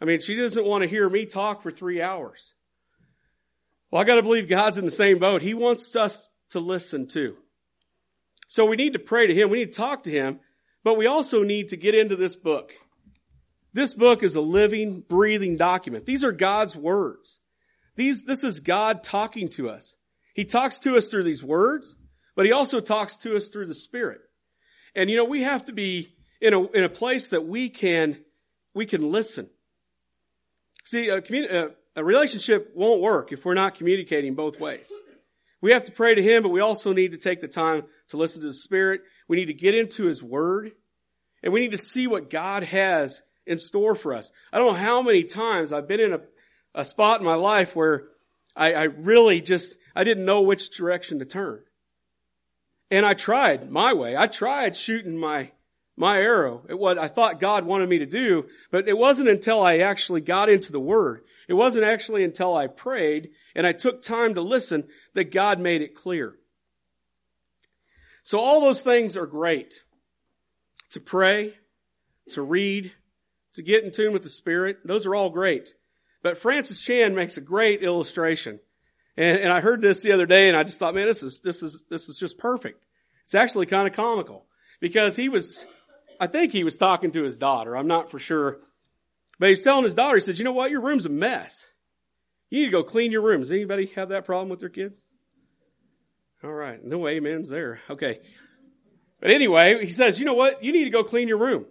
I 0.00 0.04
mean, 0.04 0.20
she 0.20 0.36
doesn't 0.36 0.64
want 0.64 0.82
to 0.82 0.88
hear 0.88 1.08
me 1.08 1.26
talk 1.26 1.62
for 1.62 1.70
three 1.70 2.02
hours. 2.02 2.54
Well, 3.90 4.02
I 4.02 4.04
got 4.04 4.16
to 4.16 4.22
believe 4.22 4.48
God's 4.48 4.78
in 4.78 4.84
the 4.84 4.90
same 4.90 5.18
boat. 5.18 5.40
He 5.40 5.54
wants 5.54 5.94
us 5.94 6.30
to 6.50 6.60
listen 6.60 7.06
too. 7.06 7.36
So 8.48 8.64
we 8.64 8.76
need 8.76 8.92
to 8.94 8.98
pray 8.98 9.26
to 9.26 9.34
Him. 9.34 9.50
We 9.50 9.58
need 9.58 9.72
to 9.72 9.76
talk 9.76 10.02
to 10.02 10.10
Him, 10.10 10.40
but 10.82 10.96
we 10.96 11.06
also 11.06 11.42
need 11.42 11.68
to 11.68 11.76
get 11.76 11.94
into 11.94 12.16
this 12.16 12.36
book. 12.36 12.72
This 13.72 13.94
book 13.94 14.22
is 14.22 14.36
a 14.36 14.40
living, 14.40 15.00
breathing 15.00 15.56
document. 15.56 16.06
These 16.06 16.22
are 16.22 16.32
God's 16.32 16.76
words. 16.76 17.40
These, 17.96 18.24
this 18.24 18.44
is 18.44 18.60
God 18.60 19.02
talking 19.02 19.48
to 19.50 19.68
us. 19.68 19.96
He 20.34 20.44
talks 20.44 20.78
to 20.80 20.96
us 20.96 21.10
through 21.10 21.24
these 21.24 21.42
words, 21.42 21.94
but 22.36 22.46
He 22.46 22.52
also 22.52 22.80
talks 22.80 23.16
to 23.18 23.36
us 23.36 23.48
through 23.48 23.66
the 23.66 23.74
Spirit. 23.74 24.20
And 24.94 25.10
you 25.10 25.16
know, 25.16 25.24
we 25.24 25.42
have 25.42 25.64
to 25.66 25.72
be 25.72 26.14
in 26.40 26.54
a, 26.54 26.62
in 26.70 26.84
a 26.84 26.88
place 26.88 27.30
that 27.30 27.46
we 27.46 27.68
can, 27.68 28.18
we 28.74 28.86
can 28.86 29.10
listen. 29.10 29.48
See, 30.84 31.08
a, 31.08 31.16
a, 31.16 31.64
uh, 31.64 31.68
a 31.96 32.04
relationship 32.04 32.72
won't 32.74 33.00
work 33.00 33.32
if 33.32 33.44
we're 33.44 33.54
not 33.54 33.74
communicating 33.74 34.34
both 34.34 34.60
ways. 34.60 34.92
We 35.60 35.72
have 35.72 35.84
to 35.84 35.92
pray 35.92 36.14
to 36.14 36.22
Him, 36.22 36.42
but 36.42 36.50
we 36.50 36.60
also 36.60 36.92
need 36.92 37.12
to 37.12 37.18
take 37.18 37.40
the 37.40 37.48
time 37.48 37.84
to 38.08 38.16
listen 38.16 38.42
to 38.42 38.48
the 38.48 38.54
Spirit. 38.54 39.02
We 39.28 39.36
need 39.36 39.46
to 39.46 39.54
get 39.54 39.74
into 39.74 40.04
His 40.04 40.22
Word. 40.22 40.72
And 41.42 41.52
we 41.52 41.60
need 41.60 41.72
to 41.72 41.78
see 41.78 42.06
what 42.06 42.30
God 42.30 42.64
has 42.64 43.22
in 43.46 43.58
store 43.58 43.94
for 43.94 44.14
us. 44.14 44.32
I 44.52 44.58
don't 44.58 44.72
know 44.72 44.78
how 44.78 45.02
many 45.02 45.24
times 45.24 45.72
I've 45.72 45.88
been 45.88 46.00
in 46.00 46.12
a, 46.14 46.20
a 46.74 46.84
spot 46.84 47.20
in 47.20 47.26
my 47.26 47.34
life 47.34 47.76
where 47.76 48.04
I, 48.56 48.72
I 48.74 48.82
really 48.84 49.40
just, 49.40 49.76
I 49.94 50.04
didn't 50.04 50.24
know 50.24 50.42
which 50.42 50.76
direction 50.76 51.18
to 51.18 51.24
turn. 51.24 51.62
And 52.90 53.04
I 53.04 53.14
tried 53.14 53.70
my 53.70 53.92
way. 53.92 54.16
I 54.16 54.26
tried 54.26 54.76
shooting 54.76 55.18
my, 55.18 55.50
my 55.96 56.18
arrow 56.18 56.64
at 56.68 56.78
what 56.78 56.98
I 56.98 57.08
thought 57.08 57.40
God 57.40 57.64
wanted 57.64 57.88
me 57.88 58.00
to 58.00 58.06
do, 58.06 58.46
but 58.70 58.88
it 58.88 58.98
wasn't 58.98 59.28
until 59.28 59.62
I 59.62 59.78
actually 59.78 60.20
got 60.20 60.48
into 60.48 60.72
the 60.72 60.80
Word. 60.80 61.22
It 61.48 61.54
wasn't 61.54 61.84
actually 61.84 62.24
until 62.24 62.56
I 62.56 62.66
prayed 62.66 63.30
and 63.54 63.66
I 63.66 63.72
took 63.72 64.02
time 64.02 64.34
to 64.34 64.40
listen 64.40 64.88
that 65.14 65.32
God 65.32 65.60
made 65.60 65.82
it 65.82 65.94
clear. 65.94 66.34
So 68.22 68.38
all 68.38 68.60
those 68.60 68.82
things 68.82 69.16
are 69.16 69.26
great. 69.26 69.82
To 70.90 71.00
pray, 71.00 71.54
to 72.30 72.42
read, 72.42 72.92
to 73.54 73.62
get 73.62 73.84
in 73.84 73.90
tune 73.90 74.12
with 74.12 74.22
the 74.22 74.28
Spirit, 74.28 74.78
those 74.84 75.06
are 75.06 75.14
all 75.14 75.30
great. 75.30 75.74
But 76.22 76.38
Francis 76.38 76.80
Chan 76.80 77.14
makes 77.14 77.36
a 77.36 77.40
great 77.42 77.82
illustration. 77.82 78.60
And, 79.16 79.40
and 79.40 79.52
I 79.52 79.60
heard 79.60 79.80
this 79.80 80.02
the 80.02 80.12
other 80.12 80.26
day 80.26 80.48
and 80.48 80.56
I 80.56 80.64
just 80.64 80.78
thought, 80.78 80.94
man, 80.94 81.06
this 81.06 81.22
is, 81.22 81.40
this 81.40 81.62
is, 81.62 81.84
this 81.90 82.08
is 82.08 82.18
just 82.18 82.38
perfect. 82.38 82.84
It's 83.24 83.34
actually 83.34 83.66
kind 83.66 83.86
of 83.86 83.94
comical 83.94 84.46
because 84.80 85.16
he 85.16 85.28
was, 85.28 85.66
I 86.24 86.26
think 86.26 86.52
he 86.52 86.64
was 86.64 86.78
talking 86.78 87.12
to 87.12 87.22
his 87.22 87.36
daughter. 87.36 87.76
I'm 87.76 87.86
not 87.86 88.10
for 88.10 88.18
sure. 88.18 88.60
But 89.38 89.50
he's 89.50 89.60
telling 89.60 89.84
his 89.84 89.94
daughter, 89.94 90.16
he 90.16 90.22
says, 90.22 90.38
you 90.38 90.44
know 90.46 90.52
what? 90.52 90.70
Your 90.70 90.80
room's 90.80 91.04
a 91.04 91.10
mess. 91.10 91.66
You 92.48 92.60
need 92.60 92.66
to 92.66 92.72
go 92.72 92.82
clean 92.82 93.12
your 93.12 93.20
room. 93.20 93.40
Does 93.40 93.52
anybody 93.52 93.86
have 93.94 94.08
that 94.08 94.24
problem 94.24 94.48
with 94.48 94.58
their 94.58 94.70
kids? 94.70 95.04
All 96.42 96.50
right. 96.50 96.82
No 96.82 97.06
amens 97.06 97.50
there. 97.50 97.80
Okay. 97.90 98.20
But 99.20 99.32
anyway, 99.32 99.84
he 99.84 99.90
says, 99.90 100.18
you 100.18 100.24
know 100.24 100.32
what? 100.32 100.64
You 100.64 100.72
need 100.72 100.84
to 100.84 100.90
go 100.90 101.04
clean 101.04 101.28
your 101.28 101.36
room. 101.36 101.66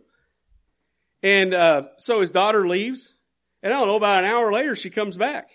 And 1.23 1.55
uh, 1.55 1.87
so 1.97 2.21
his 2.21 2.29
daughter 2.29 2.67
leaves. 2.67 3.15
And 3.63 3.73
I 3.73 3.79
don't 3.79 3.87
know, 3.87 3.95
about 3.95 4.23
an 4.23 4.29
hour 4.29 4.51
later, 4.51 4.75
she 4.75 4.91
comes 4.91 5.17
back. 5.17 5.49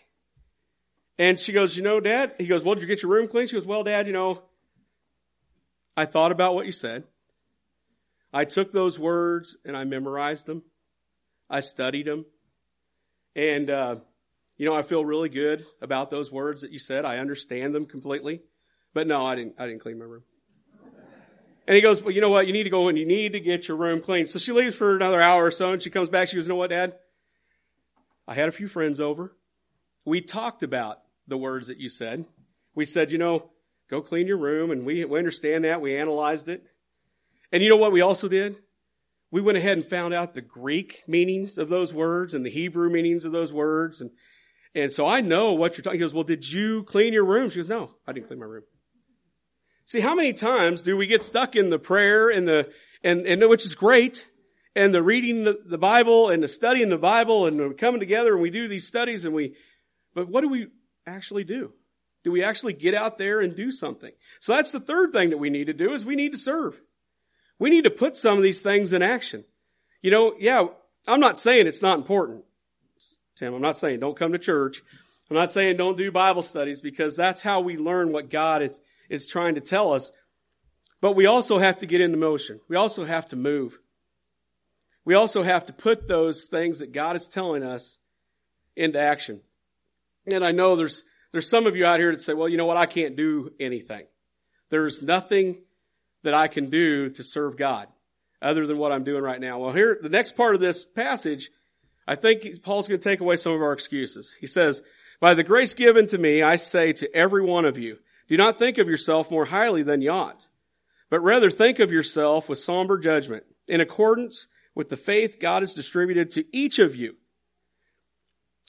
And 1.20 1.38
she 1.38 1.52
goes, 1.52 1.76
you 1.76 1.84
know, 1.84 2.00
Dad? 2.00 2.34
He 2.38 2.48
goes, 2.48 2.64
well, 2.64 2.74
did 2.74 2.82
you 2.82 2.88
get 2.88 3.04
your 3.04 3.12
room 3.12 3.28
clean? 3.28 3.46
She 3.46 3.54
goes, 3.54 3.64
well, 3.64 3.84
Dad, 3.84 4.08
you 4.08 4.12
know, 4.12 4.42
I 5.96 6.04
thought 6.04 6.32
about 6.32 6.56
what 6.56 6.66
you 6.66 6.72
said. 6.72 7.04
I 8.32 8.44
took 8.44 8.72
those 8.72 8.98
words 8.98 9.56
and 9.64 9.76
I 9.76 9.84
memorized 9.84 10.46
them. 10.46 10.62
I 11.48 11.60
studied 11.60 12.06
them. 12.06 12.26
And, 13.34 13.70
uh, 13.70 13.96
you 14.56 14.66
know, 14.66 14.74
I 14.74 14.82
feel 14.82 15.04
really 15.04 15.28
good 15.28 15.64
about 15.80 16.10
those 16.10 16.30
words 16.30 16.62
that 16.62 16.72
you 16.72 16.78
said. 16.78 17.04
I 17.04 17.18
understand 17.18 17.74
them 17.74 17.86
completely. 17.86 18.42
But 18.92 19.06
no, 19.06 19.24
I 19.24 19.36
didn't, 19.36 19.54
I 19.58 19.66
didn't 19.66 19.80
clean 19.80 19.98
my 19.98 20.04
room. 20.04 20.24
And 21.66 21.74
he 21.74 21.82
goes, 21.82 22.02
well, 22.02 22.12
you 22.12 22.22
know 22.22 22.30
what? 22.30 22.46
You 22.46 22.54
need 22.54 22.64
to 22.64 22.70
go 22.70 22.88
and 22.88 22.96
you 22.96 23.04
need 23.04 23.34
to 23.34 23.40
get 23.40 23.68
your 23.68 23.76
room 23.76 24.00
clean. 24.00 24.26
So 24.26 24.38
she 24.38 24.52
leaves 24.52 24.74
for 24.74 24.96
another 24.96 25.20
hour 25.20 25.44
or 25.44 25.50
so 25.50 25.72
and 25.72 25.82
she 25.82 25.90
comes 25.90 26.08
back. 26.08 26.28
She 26.28 26.36
goes, 26.36 26.46
you 26.46 26.48
know 26.48 26.56
what, 26.56 26.70
Dad? 26.70 26.94
I 28.26 28.34
had 28.34 28.48
a 28.48 28.52
few 28.52 28.68
friends 28.68 29.00
over. 29.00 29.36
We 30.06 30.22
talked 30.22 30.62
about 30.62 31.02
the 31.26 31.36
words 31.36 31.68
that 31.68 31.78
you 31.78 31.90
said. 31.90 32.24
We 32.74 32.86
said, 32.86 33.12
you 33.12 33.18
know, 33.18 33.50
go 33.90 34.00
clean 34.00 34.26
your 34.26 34.38
room. 34.38 34.70
And 34.70 34.86
we, 34.86 35.04
we 35.04 35.18
understand 35.18 35.64
that. 35.64 35.82
We 35.82 35.94
analyzed 35.96 36.48
it. 36.48 36.64
And 37.52 37.62
you 37.62 37.68
know 37.68 37.76
what 37.76 37.92
we 37.92 38.00
also 38.00 38.28
did? 38.28 38.56
We 39.30 39.40
went 39.40 39.58
ahead 39.58 39.76
and 39.76 39.86
found 39.86 40.14
out 40.14 40.34
the 40.34 40.40
Greek 40.40 41.02
meanings 41.06 41.58
of 41.58 41.68
those 41.68 41.92
words 41.92 42.34
and 42.34 42.44
the 42.44 42.50
Hebrew 42.50 42.90
meanings 42.90 43.24
of 43.24 43.32
those 43.32 43.52
words. 43.52 44.00
And, 44.00 44.10
and 44.74 44.92
so 44.92 45.06
I 45.06 45.20
know 45.20 45.52
what 45.52 45.76
you're 45.76 45.82
talking. 45.82 45.98
He 45.98 46.04
goes, 46.04 46.14
well, 46.14 46.24
did 46.24 46.50
you 46.50 46.84
clean 46.84 47.12
your 47.12 47.24
room? 47.24 47.50
She 47.50 47.58
goes, 47.58 47.68
no, 47.68 47.94
I 48.06 48.12
didn't 48.12 48.28
clean 48.28 48.40
my 48.40 48.46
room. 48.46 48.64
See, 49.84 50.00
how 50.00 50.14
many 50.14 50.32
times 50.32 50.82
do 50.82 50.96
we 50.96 51.06
get 51.06 51.22
stuck 51.22 51.56
in 51.56 51.70
the 51.70 51.78
prayer 51.78 52.28
and 52.28 52.46
the, 52.46 52.70
and, 53.02 53.26
and 53.26 53.48
which 53.48 53.64
is 53.64 53.74
great, 53.74 54.26
and 54.74 54.94
the 54.94 55.02
reading 55.02 55.44
the, 55.44 55.58
the 55.66 55.78
Bible 55.78 56.28
and 56.28 56.42
the 56.42 56.48
studying 56.48 56.88
the 56.88 56.98
Bible 56.98 57.46
and 57.46 57.76
coming 57.76 58.00
together 58.00 58.34
and 58.34 58.42
we 58.42 58.50
do 58.50 58.68
these 58.68 58.86
studies 58.86 59.24
and 59.24 59.34
we, 59.34 59.56
but 60.14 60.28
what 60.28 60.42
do 60.42 60.48
we 60.48 60.68
actually 61.06 61.44
do? 61.44 61.72
Do 62.22 62.30
we 62.30 62.42
actually 62.42 62.74
get 62.74 62.94
out 62.94 63.18
there 63.18 63.40
and 63.40 63.56
do 63.56 63.70
something? 63.70 64.12
So 64.40 64.54
that's 64.54 64.70
the 64.70 64.80
third 64.80 65.12
thing 65.12 65.30
that 65.30 65.38
we 65.38 65.50
need 65.50 65.66
to 65.66 65.72
do 65.72 65.92
is 65.92 66.04
we 66.04 66.16
need 66.16 66.32
to 66.32 66.38
serve. 66.38 66.80
We 67.58 67.70
need 67.70 67.84
to 67.84 67.90
put 67.90 68.16
some 68.16 68.36
of 68.36 68.42
these 68.42 68.62
things 68.62 68.92
in 68.92 69.02
action. 69.02 69.44
You 70.02 70.10
know, 70.10 70.34
yeah, 70.38 70.66
I'm 71.06 71.20
not 71.20 71.38
saying 71.38 71.66
it's 71.66 71.82
not 71.82 71.98
important. 71.98 72.44
Tim, 73.36 73.54
I'm 73.54 73.62
not 73.62 73.76
saying 73.76 74.00
don't 74.00 74.16
come 74.16 74.32
to 74.32 74.38
church. 74.38 74.82
I'm 75.30 75.36
not 75.36 75.50
saying 75.50 75.76
don't 75.76 75.98
do 75.98 76.10
Bible 76.10 76.42
studies 76.42 76.80
because 76.80 77.16
that's 77.16 77.42
how 77.42 77.60
we 77.60 77.76
learn 77.76 78.12
what 78.12 78.30
God 78.30 78.62
is, 78.62 78.80
is 79.08 79.28
trying 79.28 79.56
to 79.56 79.60
tell 79.60 79.92
us. 79.92 80.10
But 81.00 81.12
we 81.12 81.26
also 81.26 81.58
have 81.58 81.78
to 81.78 81.86
get 81.86 82.00
into 82.00 82.16
motion. 82.16 82.60
We 82.68 82.76
also 82.76 83.04
have 83.04 83.26
to 83.28 83.36
move. 83.36 83.78
We 85.04 85.14
also 85.14 85.42
have 85.42 85.66
to 85.66 85.72
put 85.72 86.08
those 86.08 86.46
things 86.46 86.80
that 86.80 86.92
God 86.92 87.16
is 87.16 87.28
telling 87.28 87.62
us 87.62 87.98
into 88.76 89.00
action. 89.00 89.40
And 90.30 90.44
I 90.44 90.52
know 90.52 90.76
there's, 90.76 91.04
there's 91.32 91.48
some 91.48 91.66
of 91.66 91.76
you 91.76 91.86
out 91.86 92.00
here 92.00 92.12
that 92.12 92.20
say, 92.20 92.34
well, 92.34 92.48
you 92.48 92.56
know 92.56 92.66
what? 92.66 92.76
I 92.76 92.86
can't 92.86 93.16
do 93.16 93.52
anything. 93.58 94.06
There's 94.70 95.02
nothing 95.02 95.62
that 96.22 96.34
I 96.34 96.48
can 96.48 96.70
do 96.70 97.10
to 97.10 97.22
serve 97.22 97.56
God 97.56 97.88
other 98.40 98.66
than 98.66 98.78
what 98.78 98.92
I'm 98.92 99.04
doing 99.04 99.22
right 99.22 99.40
now. 99.40 99.58
Well, 99.58 99.72
here, 99.72 99.98
the 100.00 100.08
next 100.08 100.36
part 100.36 100.54
of 100.54 100.60
this 100.60 100.84
passage, 100.84 101.50
I 102.06 102.14
think 102.14 102.46
Paul's 102.62 102.88
going 102.88 103.00
to 103.00 103.08
take 103.08 103.20
away 103.20 103.36
some 103.36 103.52
of 103.52 103.62
our 103.62 103.72
excuses. 103.72 104.34
He 104.40 104.46
says, 104.46 104.82
by 105.20 105.34
the 105.34 105.42
grace 105.42 105.74
given 105.74 106.06
to 106.08 106.18
me, 106.18 106.42
I 106.42 106.56
say 106.56 106.92
to 106.94 107.14
every 107.14 107.42
one 107.42 107.64
of 107.64 107.78
you, 107.78 107.98
do 108.28 108.36
not 108.36 108.58
think 108.58 108.78
of 108.78 108.88
yourself 108.88 109.30
more 109.30 109.46
highly 109.46 109.82
than 109.82 110.02
you 110.02 110.10
ought, 110.10 110.46
but 111.10 111.20
rather 111.20 111.50
think 111.50 111.78
of 111.78 111.90
yourself 111.90 112.48
with 112.48 112.58
somber 112.58 112.98
judgment 112.98 113.44
in 113.66 113.80
accordance 113.80 114.46
with 114.74 114.90
the 114.90 114.96
faith 114.96 115.40
God 115.40 115.62
has 115.62 115.74
distributed 115.74 116.30
to 116.32 116.44
each 116.56 116.78
of 116.78 116.94
you. 116.94 117.16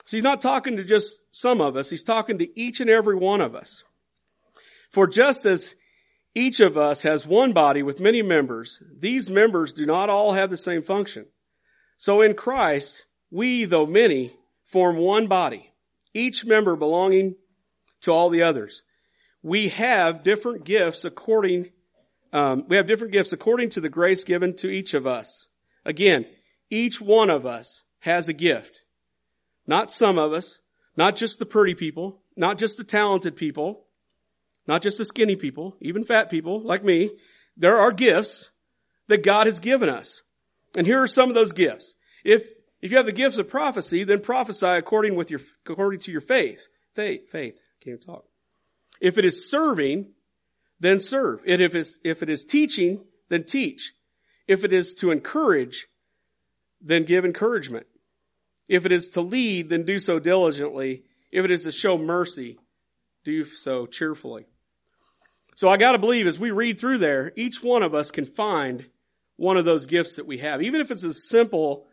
So 0.05 0.17
he's 0.17 0.23
not 0.23 0.41
talking 0.41 0.77
to 0.77 0.83
just 0.83 1.19
some 1.29 1.61
of 1.61 1.75
us. 1.75 1.91
He's 1.91 2.03
talking 2.03 2.39
to 2.39 2.59
each 2.59 2.79
and 2.79 2.89
every 2.89 3.15
one 3.15 3.41
of 3.41 3.53
us. 3.53 3.83
For 4.89 5.05
just 5.05 5.45
as 5.45 5.75
Each 6.35 6.59
of 6.59 6.77
us 6.77 7.01
has 7.01 7.25
one 7.25 7.53
body 7.53 7.81
with 7.81 7.99
many 7.99 8.21
members. 8.21 8.81
These 8.97 9.29
members 9.29 9.73
do 9.73 9.85
not 9.85 10.09
all 10.09 10.33
have 10.33 10.49
the 10.49 10.57
same 10.57 10.83
function. 10.83 11.25
So 11.97 12.21
in 12.21 12.33
Christ, 12.35 13.05
we, 13.31 13.65
though 13.65 13.85
many, 13.85 14.35
form 14.65 14.97
one 14.97 15.27
body, 15.27 15.73
each 16.13 16.45
member 16.45 16.75
belonging 16.75 17.35
to 18.01 18.11
all 18.11 18.29
the 18.29 18.43
others. 18.43 18.83
We 19.41 19.69
have 19.69 20.23
different 20.23 20.63
gifts 20.65 21.03
according, 21.03 21.71
um, 22.31 22.65
we 22.67 22.75
have 22.75 22.87
different 22.87 23.13
gifts 23.13 23.33
according 23.33 23.69
to 23.71 23.81
the 23.81 23.89
grace 23.89 24.23
given 24.23 24.55
to 24.57 24.69
each 24.69 24.93
of 24.93 25.07
us. 25.07 25.47
Again, 25.85 26.25
each 26.69 27.01
one 27.01 27.29
of 27.29 27.45
us 27.45 27.83
has 27.99 28.27
a 28.27 28.33
gift. 28.33 28.81
Not 29.65 29.91
some 29.91 30.17
of 30.17 30.33
us, 30.33 30.59
not 30.95 31.15
just 31.15 31.39
the 31.39 31.45
pretty 31.45 31.73
people, 31.73 32.21
not 32.35 32.57
just 32.57 32.77
the 32.77 32.83
talented 32.83 33.35
people, 33.35 33.85
not 34.69 34.83
just 34.83 34.99
the 34.99 35.05
skinny 35.05 35.35
people, 35.35 35.75
even 35.81 36.03
fat 36.03 36.29
people 36.29 36.61
like 36.61 36.83
me. 36.83 37.09
There 37.57 37.79
are 37.79 37.91
gifts 37.91 38.51
that 39.07 39.23
God 39.23 39.47
has 39.47 39.59
given 39.59 39.89
us. 39.89 40.21
And 40.77 40.85
here 40.85 41.01
are 41.01 41.07
some 41.07 41.27
of 41.27 41.33
those 41.33 41.53
gifts. 41.53 41.95
If, 42.23 42.43
if 42.79 42.91
you 42.91 42.97
have 42.97 43.07
the 43.07 43.11
gifts 43.11 43.39
of 43.39 43.49
prophecy, 43.49 44.03
then 44.03 44.19
prophesy 44.19 44.67
according 44.67 45.15
with 45.15 45.31
your, 45.31 45.39
according 45.67 46.01
to 46.01 46.11
your 46.11 46.21
faith. 46.21 46.67
Faith, 46.93 47.31
faith. 47.31 47.59
Can't 47.83 47.99
talk. 47.99 48.25
If 49.01 49.17
it 49.17 49.25
is 49.25 49.49
serving, 49.49 50.11
then 50.79 50.99
serve. 50.99 51.41
And 51.47 51.63
if 51.63 51.73
it's, 51.73 51.97
if 52.03 52.21
it 52.21 52.29
is 52.29 52.43
teaching, 52.43 53.01
then 53.29 53.45
teach. 53.45 53.93
If 54.47 54.63
it 54.63 54.71
is 54.71 54.93
to 54.99 55.09
encourage, 55.09 55.87
then 56.79 57.05
give 57.05 57.25
encouragement. 57.25 57.87
If 58.67 58.85
it 58.85 58.91
is 58.91 59.09
to 59.09 59.21
lead, 59.21 59.69
then 59.69 59.83
do 59.83 59.97
so 59.97 60.19
diligently. 60.19 61.05
If 61.31 61.43
it 61.43 61.49
is 61.49 61.63
to 61.63 61.71
show 61.71 61.97
mercy, 61.97 62.59
do 63.23 63.45
so 63.45 63.87
cheerfully. 63.87 64.45
So 65.59 65.67
I 65.67 65.75
gotta 65.75 65.97
believe 65.97 66.25
as 66.25 66.39
we 66.39 66.51
read 66.51 66.79
through 66.79 66.99
there, 66.99 67.33
each 67.35 67.61
one 67.61 67.83
of 67.83 67.93
us 67.93 68.11
can 68.11 68.23
find 68.23 68.85
one 69.35 69.57
of 69.57 69.65
those 69.65 69.87
gifts 69.87 70.15
that 70.15 70.25
we 70.25 70.37
have, 70.37 70.61
even 70.61 70.79
if 70.79 70.89
it's 70.89 71.03
as 71.03 71.27
simple 71.27 71.85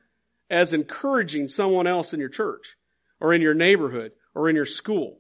as 0.49 0.73
encouraging 0.73 1.49
someone 1.49 1.89
else 1.89 2.15
in 2.15 2.21
your 2.21 2.29
church 2.29 2.77
or 3.19 3.35
in 3.35 3.43
your 3.43 3.55
neighborhood 3.55 4.13
or 4.37 4.49
in 4.49 4.55
your 4.55 4.67
school. 4.67 5.19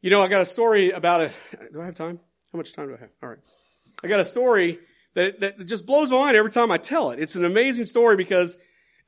You 0.00 0.10
know, 0.10 0.22
I 0.22 0.26
got 0.26 0.40
a 0.40 0.44
story 0.44 0.90
about 0.90 1.20
a, 1.20 1.30
do 1.72 1.80
I 1.80 1.84
have 1.84 1.94
time? 1.94 2.18
How 2.50 2.56
much 2.56 2.72
time 2.72 2.88
do 2.88 2.96
I 2.96 2.98
have? 2.98 3.10
All 3.22 3.28
right. 3.28 3.38
I 4.02 4.08
got 4.08 4.18
a 4.18 4.24
story 4.24 4.80
that, 5.14 5.38
that 5.38 5.64
just 5.66 5.86
blows 5.86 6.10
my 6.10 6.16
mind 6.16 6.36
every 6.36 6.50
time 6.50 6.72
I 6.72 6.78
tell 6.78 7.12
it. 7.12 7.20
It's 7.20 7.36
an 7.36 7.44
amazing 7.44 7.84
story 7.84 8.16
because 8.16 8.58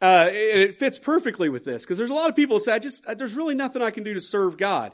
uh, 0.01 0.29
it, 0.31 0.61
it 0.61 0.79
fits 0.79 1.01
perfectly 1.01 1.49
with 1.49 1.65
this 1.65 1.83
because 1.83 1.99
there's 1.99 2.11
a 2.11 2.15
lot 2.15 2.31
of 2.31 2.37
people 2.37 2.59
that 2.59 2.65
say, 2.67 2.73
I 2.73 2.79
just, 2.79 3.05
there's 3.19 3.35
really 3.35 3.57
nothing 3.57 3.83
I 3.83 3.91
can 3.91 4.05
do 4.05 4.15
to 4.15 4.21
serve 4.21 4.59
God. 4.59 4.93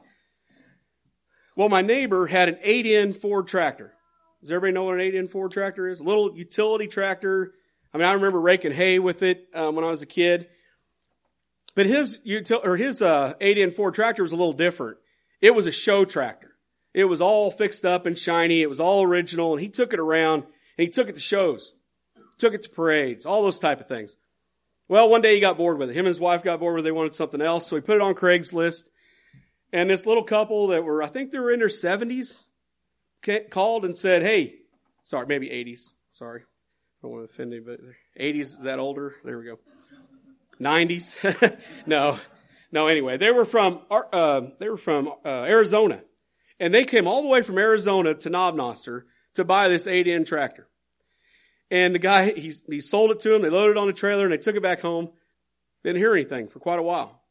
Well, 1.56 1.68
my 1.68 1.82
neighbor 1.82 2.26
had 2.26 2.48
an 2.48 2.58
8N 2.64 3.16
Ford 3.16 3.46
tractor. 3.46 3.92
Does 4.40 4.52
everybody 4.52 4.72
know 4.72 4.84
what 4.84 4.94
an 4.94 5.00
8N 5.00 5.28
Ford 5.28 5.52
tractor 5.52 5.88
is? 5.88 6.00
A 6.00 6.04
little 6.04 6.36
utility 6.36 6.86
tractor. 6.86 7.52
I 7.92 7.98
mean, 7.98 8.06
I 8.06 8.12
remember 8.12 8.40
raking 8.40 8.72
hay 8.72 8.98
with 8.98 9.22
it 9.22 9.48
um, 9.54 9.74
when 9.74 9.84
I 9.84 9.90
was 9.90 10.02
a 10.02 10.06
kid. 10.06 10.48
But 11.74 11.86
his 11.86 12.20
util- 12.26 12.64
or 12.64 12.76
his 12.76 13.02
uh, 13.02 13.34
8N 13.40 13.74
Ford 13.74 13.94
tractor 13.94 14.22
was 14.22 14.32
a 14.32 14.36
little 14.36 14.52
different. 14.52 14.98
It 15.40 15.54
was 15.54 15.66
a 15.66 15.72
show 15.72 16.04
tractor. 16.04 16.52
It 16.92 17.04
was 17.04 17.20
all 17.20 17.50
fixed 17.50 17.84
up 17.84 18.06
and 18.06 18.18
shiny. 18.18 18.62
It 18.62 18.68
was 18.68 18.80
all 18.80 19.04
original, 19.04 19.52
and 19.52 19.60
he 19.60 19.68
took 19.68 19.92
it 19.92 20.00
around 20.00 20.42
and 20.42 20.86
he 20.86 20.88
took 20.88 21.08
it 21.08 21.14
to 21.14 21.20
shows, 21.20 21.74
took 22.38 22.54
it 22.54 22.62
to 22.62 22.70
parades, 22.70 23.26
all 23.26 23.42
those 23.42 23.60
type 23.60 23.80
of 23.80 23.86
things. 23.86 24.16
Well, 24.88 25.08
one 25.08 25.22
day 25.22 25.34
he 25.34 25.40
got 25.40 25.56
bored 25.56 25.78
with 25.78 25.90
it. 25.90 25.92
Him 25.92 26.00
and 26.00 26.08
his 26.08 26.18
wife 26.18 26.42
got 26.42 26.58
bored 26.58 26.74
with 26.74 26.84
it. 26.84 26.88
They 26.88 26.92
wanted 26.92 27.14
something 27.14 27.40
else, 27.40 27.68
so 27.68 27.76
he 27.76 27.82
put 27.82 27.96
it 27.96 28.02
on 28.02 28.14
Craigslist. 28.14 28.88
And 29.72 29.88
this 29.88 30.06
little 30.06 30.24
couple 30.24 30.68
that 30.68 30.84
were, 30.84 31.02
I 31.02 31.06
think 31.06 31.30
they 31.30 31.38
were 31.38 31.52
in 31.52 31.60
their 31.60 31.68
70s, 31.68 32.38
called 33.50 33.84
and 33.84 33.96
said, 33.96 34.22
Hey, 34.22 34.56
sorry, 35.04 35.26
maybe 35.26 35.48
80s. 35.48 35.92
Sorry. 36.12 36.40
I 36.42 37.02
don't 37.02 37.12
want 37.12 37.28
to 37.28 37.32
offend 37.32 37.52
anybody. 37.52 37.82
80s, 38.18 38.40
is 38.40 38.62
that 38.64 38.78
older? 38.78 39.14
There 39.24 39.38
we 39.38 39.44
go. 39.44 39.58
90s? 40.60 41.58
no. 41.86 42.18
No, 42.72 42.86
anyway, 42.86 43.16
they 43.16 43.30
were 43.30 43.44
from, 43.44 43.80
uh, 43.90 44.42
they 44.58 44.68
were 44.68 44.76
from, 44.76 45.08
uh, 45.24 45.46
Arizona. 45.48 46.02
And 46.60 46.74
they 46.74 46.84
came 46.84 47.06
all 47.06 47.22
the 47.22 47.28
way 47.28 47.42
from 47.42 47.58
Arizona 47.58 48.14
to 48.14 48.30
Knob 48.30 48.54
Noster 48.54 49.06
to 49.34 49.44
buy 49.44 49.68
this 49.68 49.86
8N 49.86 50.26
tractor. 50.26 50.68
And 51.70 51.94
the 51.94 51.98
guy, 51.98 52.32
he, 52.32 52.52
he 52.68 52.80
sold 52.80 53.12
it 53.12 53.20
to 53.20 53.30
them. 53.30 53.42
They 53.42 53.48
loaded 53.48 53.72
it 53.72 53.76
on 53.78 53.88
a 53.88 53.92
trailer 53.92 54.24
and 54.24 54.32
they 54.32 54.38
took 54.38 54.56
it 54.56 54.62
back 54.62 54.80
home. 54.80 55.10
Didn't 55.82 55.98
hear 55.98 56.12
anything 56.12 56.48
for 56.48 56.58
quite 56.58 56.78
a 56.78 56.82
while. 56.82 57.22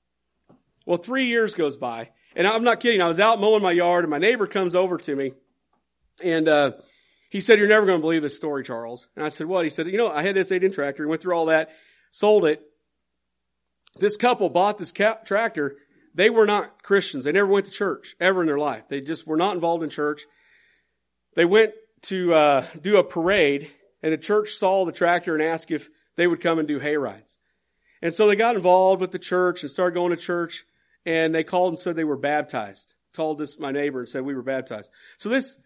Well, 0.86 0.98
three 0.98 1.28
years 1.28 1.54
goes 1.54 1.78
by 1.78 2.10
and 2.36 2.48
I'm 2.48 2.64
not 2.64 2.80
kidding. 2.80 3.02
I 3.02 3.08
was 3.08 3.20
out 3.20 3.40
mowing 3.40 3.62
my 3.62 3.72
yard 3.72 4.04
and 4.04 4.12
my 4.12 4.18
neighbor 4.18 4.48
comes 4.48 4.76
over 4.76 4.98
to 4.98 5.16
me 5.16 5.34
and, 6.24 6.48
uh, 6.48 6.72
he 7.30 7.40
said, 7.40 7.60
you're 7.60 7.68
never 7.68 7.86
going 7.86 8.00
to 8.00 8.02
believe 8.02 8.24
this 8.24 8.36
story, 8.36 8.64
Charles. 8.64 9.08
And 9.16 9.24
I 9.24 9.30
said, 9.30 9.46
what? 9.46 9.64
He 9.64 9.70
said, 9.70 9.88
you 9.88 9.98
know, 9.98 10.12
I 10.12 10.24
had 10.24 10.36
this 10.36 10.52
8 10.52 10.74
tractor. 10.74 11.04
He 11.04 11.10
went 11.10 11.22
through 11.22 11.36
all 11.36 11.46
that, 11.46 11.70
sold 12.10 12.46
it. 12.46 12.64
This 13.98 14.18
couple 14.18 14.50
bought 14.50 14.80
this 14.80 14.92
tractor. 14.92 15.78
They 16.16 16.32
were 16.32 16.48
not 16.48 16.82
Christians. 16.82 17.26
They 17.26 17.32
never 17.32 17.48
went 17.48 17.68
to 17.68 17.72
church 17.72 18.16
ever 18.20 18.42
in 18.42 18.48
their 18.48 18.58
life. 18.58 18.88
They 18.88 19.02
just 19.02 19.28
were 19.28 19.38
not 19.38 19.54
involved 19.54 19.84
in 19.84 19.92
church. 19.92 20.24
They 21.36 21.46
went 21.46 21.74
to, 22.04 22.34
uh, 22.34 22.66
do 22.82 22.98
a 22.98 23.04
parade 23.04 23.70
and 24.02 24.14
the 24.14 24.18
church 24.18 24.54
saw 24.54 24.86
the 24.86 24.92
tractor 24.92 25.36
and 25.36 25.44
asked 25.44 25.72
if 25.72 25.90
they 26.16 26.28
would 26.28 26.42
come 26.42 26.60
and 26.60 26.68
do 26.68 26.80
hay 26.80 26.98
rides. 26.98 27.38
And 28.02 28.14
so 28.14 28.28
they 28.28 28.36
got 28.36 28.56
involved 28.56 29.02
with 29.02 29.12
the 29.12 29.20
church 29.20 29.62
and 29.62 29.70
started 29.70 29.94
going 29.94 30.12
to 30.12 30.18
church 30.18 30.66
and 31.10 31.34
they 31.34 31.44
called 31.44 31.70
and 31.70 31.80
said 31.80 31.96
they 31.96 32.04
were 32.04 32.16
baptized. 32.16 32.94
Told 33.14 33.40
this 33.40 33.58
my 33.58 33.72
neighbor 33.72 34.00
and 34.00 34.08
said 34.08 34.24
we 34.24 34.36
were 34.36 34.44
baptized. 34.44 34.92
So 35.18 35.28
this 35.30 35.58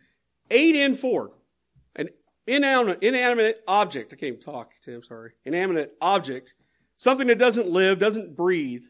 8N 0.50 0.98
Ford, 0.98 1.32
an 1.98 2.08
inanimate, 2.48 3.04
inanimate 3.04 3.62
object. 3.68 4.14
I 4.14 4.16
can't 4.16 4.30
even 4.30 4.40
talk, 4.40 4.72
Tim. 4.82 5.04
Sorry, 5.04 5.32
inanimate 5.44 5.96
object, 6.00 6.56
something 6.96 7.28
that 7.28 7.38
doesn't 7.38 7.70
live, 7.70 8.00
doesn't 8.00 8.38
breathe, 8.38 8.84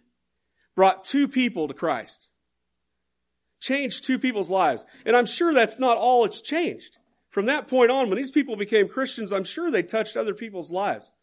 brought 0.76 1.04
two 1.04 1.28
people 1.28 1.68
to 1.68 1.74
Christ. 1.74 2.28
Changed 3.60 4.04
two 4.04 4.20
people's 4.20 4.52
lives, 4.52 4.86
and 5.08 5.16
I'm 5.16 5.26
sure 5.26 5.54
that's 5.54 5.80
not 5.80 5.98
all 5.98 6.24
it's 6.24 6.42
changed. 6.42 6.98
From 7.30 7.48
that 7.48 7.68
point 7.68 7.90
on, 7.90 8.10
when 8.10 8.18
these 8.18 8.30
people 8.30 8.56
became 8.56 8.88
Christians, 8.88 9.32
I'm 9.32 9.46
sure 9.46 9.72
they 9.72 9.82
touched 9.82 10.16
other 10.16 10.36
people's 10.36 10.72
lives. 10.72 11.14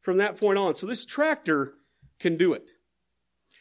From 0.00 0.16
that 0.18 0.38
point 0.38 0.56
on, 0.56 0.74
so 0.74 0.86
this 0.86 1.04
tractor 1.04 1.74
can 2.18 2.38
do 2.38 2.54
it. 2.54 2.70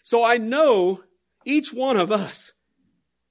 So 0.04 0.24
I 0.24 0.38
know 0.38 1.02
each 1.46 1.74
one 1.74 1.98
of 1.98 2.12
us, 2.12 2.54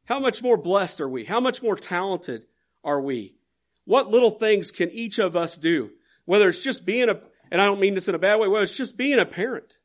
how 0.06 0.18
much 0.18 0.42
more 0.42 0.56
blessed 0.56 1.00
are 1.00 1.08
we? 1.08 1.24
How 1.24 1.38
much 1.38 1.62
more 1.62 1.76
talented 1.76 2.46
are 2.82 3.00
we? 3.00 3.37
What 3.85 4.11
little 4.11 4.30
things 4.30 4.72
can 4.72 4.90
each 4.90 5.18
of 5.18 5.37
us 5.37 5.56
do? 5.56 5.90
Whether 6.24 6.48
it's 6.48 6.62
just 6.62 6.85
being 6.85 7.08
a, 7.08 7.20
and 7.50 7.61
I 7.61 7.66
don't 7.66 7.80
mean 7.80 7.94
this 7.94 8.08
in 8.08 8.14
a 8.14 8.18
bad 8.18 8.40
way, 8.40 8.48
whether 8.48 8.64
it's 8.64 8.76
just 8.76 8.96
being 8.96 9.18
a 9.18 9.26
parent, 9.26 9.78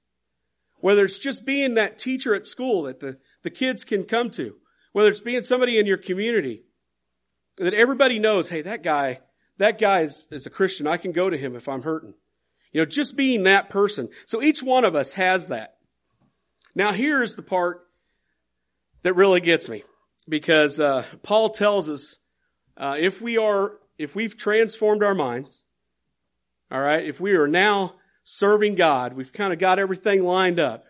whether 0.79 1.03
it's 1.03 1.19
just 1.19 1.45
being 1.45 1.75
that 1.75 1.97
teacher 1.97 2.33
at 2.33 2.45
school 2.45 2.83
that 2.83 2.99
the, 2.99 3.17
the 3.43 3.49
kids 3.49 3.83
can 3.83 4.03
come 4.03 4.29
to, 4.31 4.55
whether 4.93 5.09
it's 5.09 5.21
being 5.21 5.41
somebody 5.41 5.77
in 5.77 5.85
your 5.85 5.97
community 5.97 6.63
that 7.57 7.73
everybody 7.73 8.19
knows, 8.19 8.49
hey, 8.49 8.61
that 8.61 8.83
guy, 8.83 9.19
that 9.57 9.79
guy 9.79 10.01
is, 10.01 10.27
is 10.31 10.45
a 10.45 10.51
Christian. 10.51 10.87
I 10.87 10.97
can 10.97 11.11
go 11.11 11.29
to 11.29 11.37
him 11.37 11.55
if 11.55 11.67
I'm 11.67 11.81
hurting. 11.81 12.13
You 12.71 12.81
know, 12.81 12.85
just 12.85 13.17
being 13.17 13.43
that 13.43 13.69
person. 13.69 14.09
So 14.25 14.41
each 14.41 14.61
one 14.61 14.85
of 14.85 14.95
us 14.95 15.13
has 15.13 15.47
that. 15.47 15.76
Now 16.77 16.91
here's 16.91 17.35
the 17.35 17.41
part 17.41 17.87
that 19.01 19.15
really 19.15 19.41
gets 19.41 19.67
me 19.67 19.83
because 20.29 20.79
uh, 20.79 21.05
Paul 21.23 21.49
tells 21.49 21.89
us 21.89 22.19
uh, 22.77 22.97
if 22.99 23.19
we 23.19 23.39
are 23.39 23.71
if 23.97 24.15
we've 24.15 24.37
transformed 24.37 25.01
our 25.01 25.15
minds, 25.15 25.63
all 26.69 26.79
right, 26.79 27.03
if 27.03 27.19
we 27.19 27.31
are 27.31 27.47
now 27.47 27.95
serving 28.23 28.75
God, 28.75 29.13
we've 29.13 29.33
kind 29.33 29.51
of 29.51 29.57
got 29.57 29.79
everything 29.79 30.23
lined 30.23 30.59
up. 30.59 30.85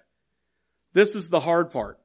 This 0.91 1.15
is 1.15 1.29
the 1.29 1.39
hard 1.39 1.71
part. 1.71 1.97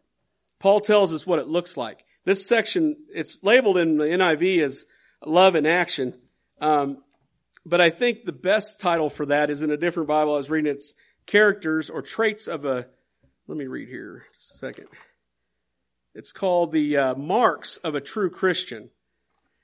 Paul 0.60 0.78
tells 0.78 1.12
us 1.12 1.26
what 1.26 1.40
it 1.40 1.48
looks 1.48 1.76
like. 1.76 2.04
This 2.24 2.46
section, 2.46 2.94
it's 3.12 3.36
labeled 3.42 3.78
in 3.78 3.96
the 3.96 4.04
NIV 4.04 4.62
as 4.62 4.86
love 5.26 5.56
in 5.56 5.66
action. 5.66 6.20
Um, 6.60 7.02
but 7.66 7.80
I 7.80 7.90
think 7.90 8.26
the 8.26 8.32
best 8.32 8.78
title 8.78 9.10
for 9.10 9.26
that 9.26 9.50
is 9.50 9.60
in 9.60 9.72
a 9.72 9.76
different 9.76 10.08
Bible. 10.08 10.34
I 10.34 10.36
was 10.36 10.50
reading 10.50 10.70
it's 10.70 10.94
characters 11.26 11.90
or 11.90 12.00
traits 12.00 12.46
of 12.46 12.64
a 12.64 12.86
let 13.52 13.58
me 13.58 13.66
read 13.66 13.90
here 13.90 14.24
just 14.34 14.54
a 14.54 14.56
second. 14.56 14.86
It's 16.14 16.32
called 16.32 16.72
the 16.72 16.96
uh, 16.96 17.14
marks 17.16 17.76
of 17.76 17.94
a 17.94 18.00
true 18.00 18.30
Christian. 18.30 18.88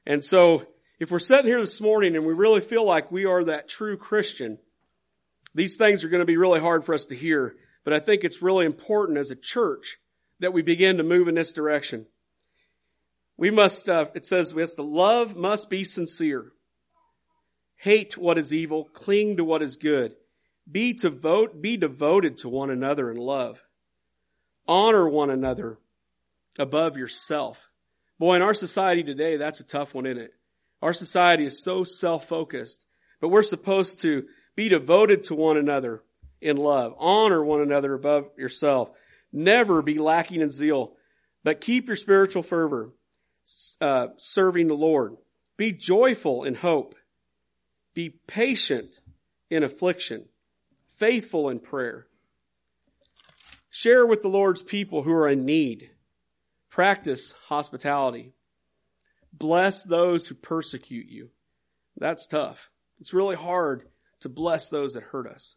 And 0.04 0.22
so, 0.22 0.66
if 1.00 1.10
we're 1.10 1.18
sitting 1.18 1.46
here 1.46 1.62
this 1.62 1.80
morning 1.80 2.14
and 2.14 2.26
we 2.26 2.34
really 2.34 2.60
feel 2.60 2.84
like 2.84 3.10
we 3.10 3.24
are 3.24 3.44
that 3.44 3.66
true 3.66 3.96
Christian, 3.96 4.58
these 5.54 5.78
things 5.78 6.04
are 6.04 6.10
going 6.10 6.20
to 6.20 6.26
be 6.26 6.36
really 6.36 6.60
hard 6.60 6.84
for 6.84 6.94
us 6.94 7.06
to 7.06 7.16
hear. 7.16 7.56
But 7.82 7.94
I 7.94 7.98
think 7.98 8.24
it's 8.24 8.42
really 8.42 8.66
important 8.66 9.16
as 9.16 9.30
a 9.30 9.36
church 9.36 9.96
that 10.40 10.52
we 10.52 10.60
begin 10.60 10.98
to 10.98 11.02
move 11.02 11.26
in 11.26 11.36
this 11.36 11.54
direction. 11.54 12.04
We 13.38 13.50
must, 13.50 13.88
uh, 13.88 14.08
it 14.14 14.26
says, 14.26 14.52
we 14.52 14.60
have 14.60 14.74
to 14.74 14.82
love 14.82 15.34
must 15.34 15.70
be 15.70 15.82
sincere. 15.82 16.52
Hate 17.76 18.18
what 18.18 18.36
is 18.36 18.52
evil, 18.52 18.84
cling 18.92 19.38
to 19.38 19.46
what 19.46 19.62
is 19.62 19.78
good. 19.78 20.14
Be 20.70 20.92
to 20.92 21.08
vote, 21.08 21.62
be 21.62 21.78
devoted 21.78 22.36
to 22.38 22.50
one 22.50 22.68
another 22.68 23.10
in 23.10 23.16
love. 23.16 23.62
Honor 24.68 25.08
one 25.08 25.30
another 25.30 25.78
above 26.58 26.96
yourself. 26.96 27.70
Boy, 28.18 28.36
in 28.36 28.42
our 28.42 28.54
society 28.54 29.02
today, 29.02 29.36
that's 29.36 29.60
a 29.60 29.64
tough 29.64 29.94
one, 29.94 30.04
isn't 30.04 30.22
it? 30.22 30.34
Our 30.82 30.92
society 30.92 31.44
is 31.44 31.62
so 31.62 31.84
self-focused, 31.84 32.84
but 33.20 33.28
we're 33.28 33.42
supposed 33.42 34.02
to 34.02 34.26
be 34.54 34.68
devoted 34.68 35.24
to 35.24 35.34
one 35.34 35.56
another 35.56 36.02
in 36.40 36.56
love. 36.56 36.94
Honor 36.98 37.42
one 37.42 37.62
another 37.62 37.94
above 37.94 38.26
yourself. 38.36 38.90
Never 39.32 39.82
be 39.82 39.98
lacking 39.98 40.40
in 40.40 40.50
zeal, 40.50 40.94
but 41.44 41.60
keep 41.60 41.86
your 41.86 41.96
spiritual 41.96 42.42
fervor, 42.42 42.92
uh, 43.80 44.08
serving 44.16 44.68
the 44.68 44.74
Lord. 44.74 45.16
Be 45.56 45.72
joyful 45.72 46.44
in 46.44 46.56
hope. 46.56 46.94
Be 47.94 48.10
patient 48.26 49.00
in 49.48 49.62
affliction, 49.62 50.26
faithful 50.96 51.48
in 51.48 51.58
prayer. 51.60 52.07
Share 53.78 54.04
with 54.04 54.22
the 54.22 54.28
Lord's 54.28 54.64
people 54.64 55.04
who 55.04 55.12
are 55.12 55.28
in 55.28 55.44
need. 55.44 55.90
Practice 56.68 57.36
hospitality. 57.46 58.32
Bless 59.32 59.84
those 59.84 60.26
who 60.26 60.34
persecute 60.34 61.08
you. 61.08 61.30
That's 61.96 62.26
tough. 62.26 62.70
It's 63.00 63.14
really 63.14 63.36
hard 63.36 63.84
to 64.18 64.28
bless 64.28 64.68
those 64.68 64.94
that 64.94 65.04
hurt 65.04 65.28
us. 65.28 65.54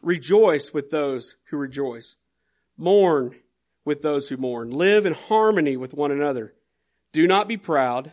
Rejoice 0.00 0.72
with 0.72 0.90
those 0.90 1.34
who 1.50 1.56
rejoice. 1.56 2.14
Mourn 2.76 3.34
with 3.84 4.02
those 4.02 4.28
who 4.28 4.36
mourn. 4.36 4.70
Live 4.70 5.04
in 5.04 5.14
harmony 5.14 5.76
with 5.76 5.94
one 5.94 6.12
another. 6.12 6.54
Do 7.10 7.26
not 7.26 7.48
be 7.48 7.56
proud, 7.56 8.12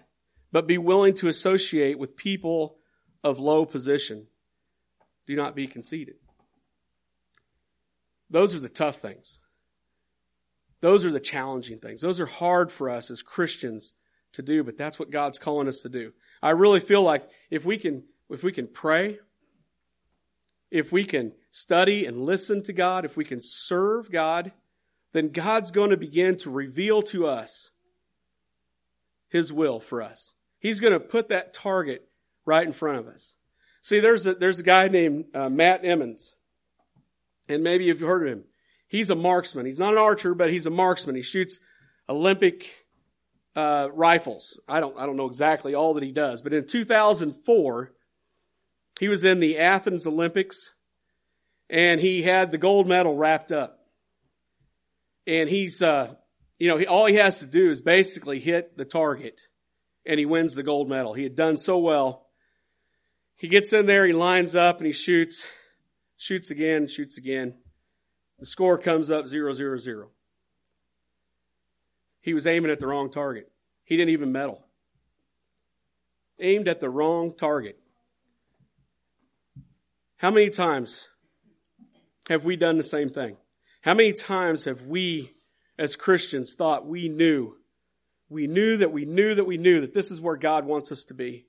but 0.51 0.65
be 0.65 0.79
willing 0.79 1.13
to 1.13 1.27
associate 1.27 1.99
with 1.99 2.17
people 2.17 2.79
of 3.23 3.37
low 3.37 3.67
position. 3.67 4.25
Do 5.27 5.35
not 5.35 5.55
be 5.55 5.67
conceited. 5.67 6.15
Those 8.29 8.55
are 8.55 8.59
the 8.59 8.69
tough 8.69 8.97
things. 8.97 9.39
Those 10.81 11.05
are 11.05 11.11
the 11.11 11.19
challenging 11.19 11.79
things. 11.79 12.01
Those 12.01 12.19
are 12.19 12.25
hard 12.25 12.71
for 12.71 12.89
us 12.89 13.11
as 13.11 13.21
Christians 13.21 13.93
to 14.33 14.41
do, 14.41 14.63
but 14.63 14.77
that's 14.77 14.99
what 14.99 15.11
God's 15.11 15.39
calling 15.39 15.67
us 15.67 15.81
to 15.81 15.89
do. 15.89 16.13
I 16.41 16.51
really 16.51 16.79
feel 16.79 17.01
like 17.01 17.23
if 17.49 17.65
we 17.65 17.77
can, 17.77 18.03
if 18.29 18.43
we 18.43 18.51
can 18.51 18.67
pray, 18.67 19.19
if 20.71 20.91
we 20.91 21.03
can 21.03 21.33
study 21.51 22.05
and 22.05 22.21
listen 22.21 22.61
to 22.63 22.73
God, 22.73 23.03
if 23.03 23.17
we 23.17 23.25
can 23.25 23.41
serve 23.41 24.11
God, 24.11 24.51
then 25.13 25.29
God's 25.29 25.71
going 25.71 25.89
to 25.89 25.97
begin 25.97 26.37
to 26.37 26.49
reveal 26.49 27.01
to 27.03 27.25
us 27.25 27.71
His 29.27 29.51
will 29.51 29.79
for 29.79 30.01
us. 30.01 30.35
He's 30.59 30.79
going 30.79 30.93
to 30.93 30.99
put 30.99 31.29
that 31.29 31.53
target 31.53 32.07
right 32.45 32.65
in 32.65 32.73
front 32.73 32.99
of 32.99 33.07
us. 33.07 33.35
See, 33.81 33.99
there's 33.99 34.27
a, 34.27 34.35
there's 34.35 34.59
a 34.59 34.63
guy 34.63 34.87
named 34.87 35.25
uh, 35.33 35.49
Matt 35.49 35.83
Emmons, 35.83 36.35
and 37.49 37.63
maybe 37.63 37.85
you've 37.85 37.99
heard 37.99 38.27
of 38.27 38.33
him. 38.33 38.43
He's 38.87 39.09
a 39.09 39.15
marksman. 39.15 39.65
He's 39.65 39.79
not 39.79 39.93
an 39.93 39.99
archer, 39.99 40.33
but 40.33 40.51
he's 40.51 40.65
a 40.65 40.71
marksman. 40.71 41.15
He 41.15 41.21
shoots 41.21 41.59
Olympic 42.07 42.85
uh, 43.55 43.89
rifles. 43.93 44.59
I 44.67 44.79
don't 44.79 44.97
I 44.97 45.05
don't 45.05 45.17
know 45.17 45.27
exactly 45.27 45.75
all 45.75 45.93
that 45.95 46.03
he 46.03 46.11
does, 46.11 46.41
but 46.41 46.53
in 46.53 46.65
2004, 46.65 47.91
he 48.99 49.07
was 49.07 49.23
in 49.23 49.39
the 49.39 49.57
Athens 49.57 50.05
Olympics, 50.05 50.73
and 51.69 52.01
he 52.01 52.21
had 52.21 52.51
the 52.51 52.57
gold 52.57 52.87
medal 52.87 53.15
wrapped 53.15 53.51
up. 53.51 53.77
And 55.25 55.49
he's, 55.49 55.81
uh, 55.81 56.15
you 56.57 56.67
know, 56.67 56.77
he, 56.77 56.87
all 56.87 57.05
he 57.05 57.15
has 57.15 57.39
to 57.39 57.45
do 57.45 57.69
is 57.69 57.81
basically 57.81 58.39
hit 58.39 58.77
the 58.77 58.85
target, 58.85 59.39
and 60.05 60.19
he 60.19 60.25
wins 60.25 60.53
the 60.53 60.63
gold 60.63 60.89
medal. 60.89 61.13
He 61.13 61.23
had 61.23 61.35
done 61.35 61.57
so 61.57 61.77
well. 61.77 62.25
He 63.35 63.47
gets 63.47 63.71
in 63.71 63.85
there, 63.85 64.05
he 64.05 64.11
lines 64.11 64.55
up, 64.55 64.79
and 64.79 64.87
he 64.87 64.91
shoots, 64.91 65.45
shoots 66.19 66.51
again, 66.51 66.87
shoots 66.87 67.17
again. 67.17 67.55
The 68.37 68.45
score 68.45 68.77
comes 68.77 69.09
up 69.09 69.27
zero 69.27 69.53
zero 69.53 69.79
zero. 69.79 70.09
He 72.21 72.33
was 72.35 72.45
aiming 72.45 72.69
at 72.69 72.79
the 72.79 72.87
wrong 72.87 73.09
target. 73.09 73.49
He 73.85 73.97
didn't 73.97 74.11
even 74.11 74.31
medal. 74.31 74.63
Aimed 76.39 76.67
at 76.67 76.79
the 76.79 76.89
wrong 76.89 77.33
target. 77.35 77.79
How 80.17 80.29
many 80.29 80.49
times 80.49 81.07
have 82.27 82.43
we 82.43 82.55
done 82.55 82.77
the 82.77 82.83
same 82.83 83.09
thing? 83.09 83.37
How 83.81 83.93
many 83.93 84.11
times 84.11 84.65
have 84.65 84.83
we 84.83 85.33
as 85.77 85.95
Christians 85.95 86.55
thought 86.57 86.85
we 86.85 87.07
knew, 87.07 87.55
we 88.27 88.45
knew 88.45 88.75
that 88.77 88.91
we 88.91 89.05
knew 89.05 89.33
that 89.35 89.47
we 89.47 89.57
knew 89.57 89.79
that 89.79 89.93
this 89.93 90.11
is 90.11 90.19
where 90.19 90.35
God 90.35 90.65
wants 90.65 90.91
us 90.91 91.05
to 91.05 91.13
be, 91.13 91.47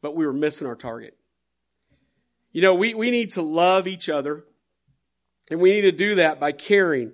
but 0.00 0.16
we 0.16 0.26
were 0.26 0.32
missing 0.32 0.66
our 0.66 0.74
target? 0.74 1.18
You 2.56 2.62
know, 2.62 2.72
we, 2.72 2.94
we 2.94 3.10
need 3.10 3.28
to 3.32 3.42
love 3.42 3.86
each 3.86 4.08
other, 4.08 4.42
and 5.50 5.60
we 5.60 5.74
need 5.74 5.82
to 5.82 5.92
do 5.92 6.14
that 6.14 6.40
by 6.40 6.52
caring 6.52 7.12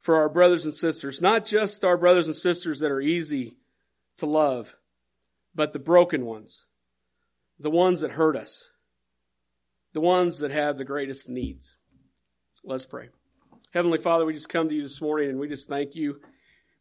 for 0.00 0.16
our 0.16 0.28
brothers 0.28 0.64
and 0.64 0.74
sisters, 0.74 1.22
not 1.22 1.44
just 1.44 1.84
our 1.84 1.96
brothers 1.96 2.26
and 2.26 2.34
sisters 2.34 2.80
that 2.80 2.90
are 2.90 3.00
easy 3.00 3.56
to 4.16 4.26
love, 4.26 4.74
but 5.54 5.72
the 5.72 5.78
broken 5.78 6.26
ones, 6.26 6.66
the 7.60 7.70
ones 7.70 8.00
that 8.00 8.10
hurt 8.10 8.34
us, 8.34 8.70
the 9.92 10.00
ones 10.00 10.40
that 10.40 10.50
have 10.50 10.76
the 10.76 10.84
greatest 10.84 11.28
needs. 11.28 11.76
Let's 12.64 12.84
pray. 12.84 13.10
Heavenly 13.72 13.98
Father, 13.98 14.26
we 14.26 14.34
just 14.34 14.48
come 14.48 14.68
to 14.70 14.74
you 14.74 14.82
this 14.82 15.00
morning 15.00 15.30
and 15.30 15.38
we 15.38 15.46
just 15.46 15.68
thank 15.68 15.94
you. 15.94 16.20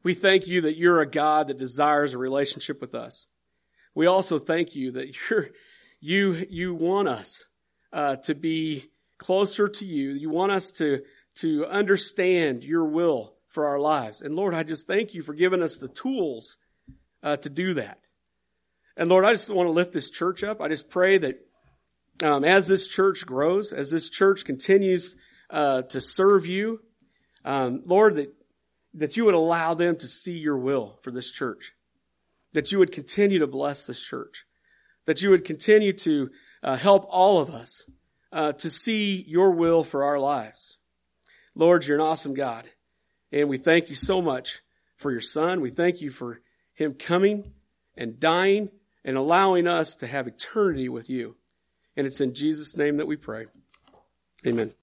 We 0.01 0.15
thank 0.15 0.47
you 0.47 0.61
that 0.61 0.77
you're 0.77 1.01
a 1.01 1.07
God 1.07 1.47
that 1.49 1.59
desires 1.59 2.15
a 2.15 2.17
relationship 2.17 2.81
with 2.81 2.95
us. 2.95 3.27
We 3.93 4.07
also 4.07 4.39
thank 4.39 4.73
you 4.73 4.93
that 4.93 5.15
you're, 5.29 5.49
you, 5.99 6.47
you 6.49 6.73
want 6.73 7.07
us 7.07 7.45
uh, 7.93 8.17
to 8.17 8.35
be 8.35 8.85
closer 9.17 9.67
to 9.67 9.85
you. 9.85 10.11
You 10.11 10.29
want 10.29 10.51
us 10.51 10.71
to, 10.73 11.01
to 11.35 11.65
understand 11.65 12.63
your 12.63 12.85
will 12.85 13.33
for 13.47 13.67
our 13.67 13.79
lives. 13.79 14.21
And 14.21 14.35
Lord, 14.35 14.53
I 14.53 14.63
just 14.63 14.87
thank 14.87 15.13
you 15.13 15.23
for 15.23 15.33
giving 15.33 15.61
us 15.61 15.79
the 15.79 15.87
tools 15.87 16.57
uh, 17.23 17.37
to 17.37 17.49
do 17.49 17.73
that. 17.75 17.99
And 18.95 19.09
Lord, 19.09 19.25
I 19.25 19.31
just 19.31 19.49
want 19.49 19.67
to 19.67 19.71
lift 19.71 19.93
this 19.93 20.09
church 20.09 20.43
up. 20.43 20.61
I 20.61 20.67
just 20.67 20.89
pray 20.89 21.17
that 21.17 21.39
um, 22.23 22.43
as 22.43 22.67
this 22.67 22.87
church 22.87 23.25
grows, 23.25 23.73
as 23.73 23.91
this 23.91 24.09
church 24.09 24.43
continues 24.43 25.15
uh, 25.49 25.83
to 25.83 26.01
serve 26.01 26.45
you, 26.45 26.81
um, 27.45 27.83
Lord, 27.85 28.15
that 28.15 28.33
that 28.97 29.15
you 29.15 29.25
would 29.25 29.35
allow 29.35 29.75
them 29.75 29.95
to 29.95 30.07
see 30.07 30.37
your 30.37 30.57
will 30.57 30.99
for 31.03 31.11
this 31.11 31.31
church, 31.31 31.73
that 32.53 32.71
you 32.71 32.79
would 32.79 32.91
continue 32.91 33.39
to 33.39 33.47
bless 33.47 33.85
this 33.85 34.01
church, 34.01 34.45
that 35.05 35.21
you 35.21 35.29
would 35.29 35.45
continue 35.45 35.93
to 35.93 36.29
uh, 36.63 36.75
help 36.77 37.05
all 37.09 37.39
of 37.39 37.49
us 37.49 37.85
uh, 38.31 38.53
to 38.53 38.69
see 38.69 39.23
your 39.27 39.51
will 39.51 39.83
for 39.83 40.03
our 40.03 40.19
lives. 40.19 40.77
Lord, 41.55 41.85
you're 41.85 41.97
an 41.97 42.03
awesome 42.03 42.33
God, 42.33 42.69
and 43.31 43.49
we 43.49 43.57
thank 43.57 43.89
you 43.89 43.95
so 43.95 44.21
much 44.21 44.59
for 44.95 45.11
your 45.11 45.21
Son. 45.21 45.61
We 45.61 45.69
thank 45.69 46.01
you 46.01 46.11
for 46.11 46.41
him 46.73 46.93
coming 46.93 47.53
and 47.95 48.19
dying 48.19 48.69
and 49.03 49.17
allowing 49.17 49.67
us 49.67 49.95
to 49.97 50.07
have 50.07 50.27
eternity 50.27 50.89
with 50.89 51.09
you. 51.09 51.35
And 51.95 52.05
it's 52.05 52.21
in 52.21 52.33
Jesus' 52.33 52.77
name 52.77 52.97
that 52.97 53.07
we 53.07 53.15
pray. 53.15 53.45
Amen. 54.45 54.73